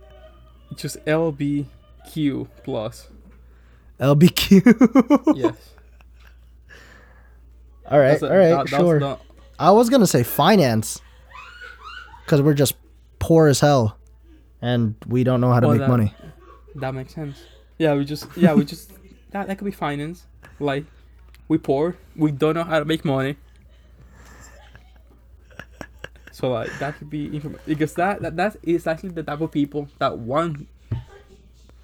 just 0.76 0.96
LBQ 1.04 2.48
plus 2.64 3.08
LBQ. 4.00 5.36
yes 5.36 5.54
all 7.90 7.98
right, 7.98 8.20
the- 8.20 8.30
all 8.30 8.36
right, 8.36 8.70
that- 8.70 8.78
sure. 8.80 9.00
the- 9.00 9.18
I 9.58 9.70
was 9.72 9.90
gonna 9.90 10.06
say 10.06 10.22
finance. 10.22 11.00
because 12.24 12.40
we're 12.42 12.54
just 12.54 12.74
poor 13.18 13.48
as 13.48 13.60
hell, 13.60 13.96
and 14.62 14.94
we 15.06 15.24
don't 15.24 15.40
know 15.40 15.52
how 15.52 15.60
to 15.60 15.66
Oh, 15.66 15.70
make 15.72 15.80
that- 15.80 15.88
money. 15.88 16.14
That 16.76 16.94
makes 16.94 17.12
sense. 17.14 17.42
Yeah, 17.78 17.94
we 17.94 18.04
just 18.04 18.26
yeah 18.36 18.54
we 18.54 18.64
just 18.64 18.92
that 19.32 19.48
that 19.48 19.58
could 19.58 19.64
be 19.64 19.70
finance. 19.72 20.26
Like 20.60 20.84
we 21.48 21.58
poor, 21.58 21.96
we 22.16 22.30
don't 22.30 22.54
know 22.54 22.62
how 22.64 22.78
to 22.78 22.84
make 22.84 23.04
money. 23.04 23.36
So 26.32 26.50
like 26.50 26.70
that 26.78 26.96
could 26.96 27.10
be 27.10 27.34
inform- 27.34 27.58
because 27.66 27.94
that, 27.94 28.22
that 28.22 28.36
that 28.36 28.56
is 28.62 28.86
actually 28.86 29.10
the 29.10 29.22
type 29.24 29.40
of 29.40 29.50
people 29.50 29.88
that 29.98 30.16
want 30.18 30.68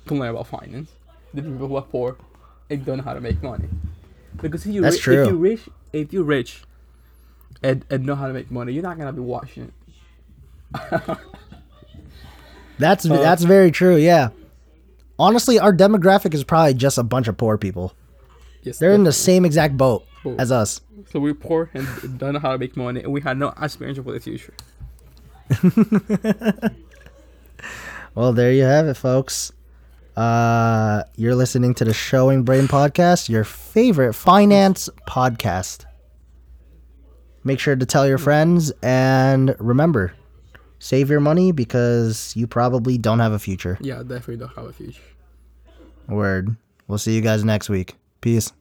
to 0.07 0.15
learn 0.15 0.31
about 0.31 0.47
finance. 0.47 0.91
The 1.37 1.43
people 1.43 1.69
who 1.69 1.77
are 1.77 1.83
poor 1.83 2.17
and 2.71 2.85
don't 2.85 2.97
know 2.99 3.05
how 3.05 3.15
to 3.15 3.21
make 3.21 3.43
money. 3.43 3.69
Because 4.43 4.67
if 4.67 4.75
you 4.75 4.81
That's 4.83 4.97
ri- 5.07 5.15
true. 5.17 5.23
if 5.25 5.29
you 5.31 5.37
rich 5.37 5.61
if 5.93 6.13
you're 6.13 6.25
rich 6.25 6.63
and, 7.63 7.85
and 7.91 8.05
know 8.05 8.15
how 8.15 8.27
to 8.27 8.33
make 8.33 8.51
money, 8.51 8.73
you're 8.73 8.83
not 8.83 8.99
gonna 8.99 9.13
be 9.13 9.21
watching 9.21 9.71
it. 9.71 9.73
That's 12.79 13.07
Uh, 13.07 13.17
that's 13.23 13.43
very 13.45 13.71
true. 13.71 13.97
Yeah. 13.97 14.29
Honestly, 15.19 15.59
our 15.59 15.73
demographic 15.73 16.35
is 16.35 16.45
probably 16.45 16.75
just 16.75 16.99
a 16.99 17.03
bunch 17.03 17.27
of 17.29 17.37
poor 17.39 17.57
people. 17.57 17.95
Yes, 18.63 18.79
They're 18.79 18.93
in 18.93 19.05
the 19.05 19.13
same 19.13 19.45
exact 19.47 19.77
boat 19.79 20.05
Boat. 20.23 20.39
as 20.39 20.53
us. 20.53 20.83
So 21.11 21.19
we're 21.21 21.33
poor 21.35 21.71
and 21.73 21.87
don't 22.19 22.35
know 22.35 22.39
how 22.41 22.53
to 22.53 22.59
make 22.59 22.77
money, 22.77 23.03
and 23.03 23.13
we 23.13 23.21
had 23.23 23.39
no 23.39 23.55
aspiration 23.57 24.03
for 24.05 24.13
the 24.13 24.21
future. 24.21 24.53
Well, 28.15 28.33
there 28.33 28.51
you 28.51 28.63
have 28.63 28.87
it, 28.89 28.95
folks. 28.95 29.53
Uh, 30.17 31.03
you're 31.17 31.35
listening 31.35 31.75
to 31.75 31.85
the 31.85 31.93
Showing 31.93 32.43
Brain 32.43 32.69
podcast, 32.69 33.29
your 33.29 33.45
favorite 33.45 34.15
finance 34.15 34.89
podcast. 35.07 35.85
Make 37.45 37.61
sure 37.61 37.77
to 37.77 37.87
tell 37.87 38.09
your 38.09 38.19
friends 38.19 38.73
and 38.83 39.55
remember, 39.59 40.15
save 40.79 41.11
your 41.11 41.21
money 41.21 41.53
because 41.53 42.33
you 42.35 42.47
probably 42.47 42.99
don't 42.99 43.19
have 43.19 43.33
a 43.33 43.39
future. 43.39 43.79
Yeah, 43.81 43.99
definitely 43.99 44.39
don't 44.39 44.55
have 44.57 44.65
a 44.67 44.73
future. 44.73 45.03
Word. 46.09 46.57
We'll 46.89 46.99
see 46.99 47.15
you 47.15 47.21
guys 47.21 47.45
next 47.45 47.69
week. 47.69 47.95
Peace. 48.21 48.53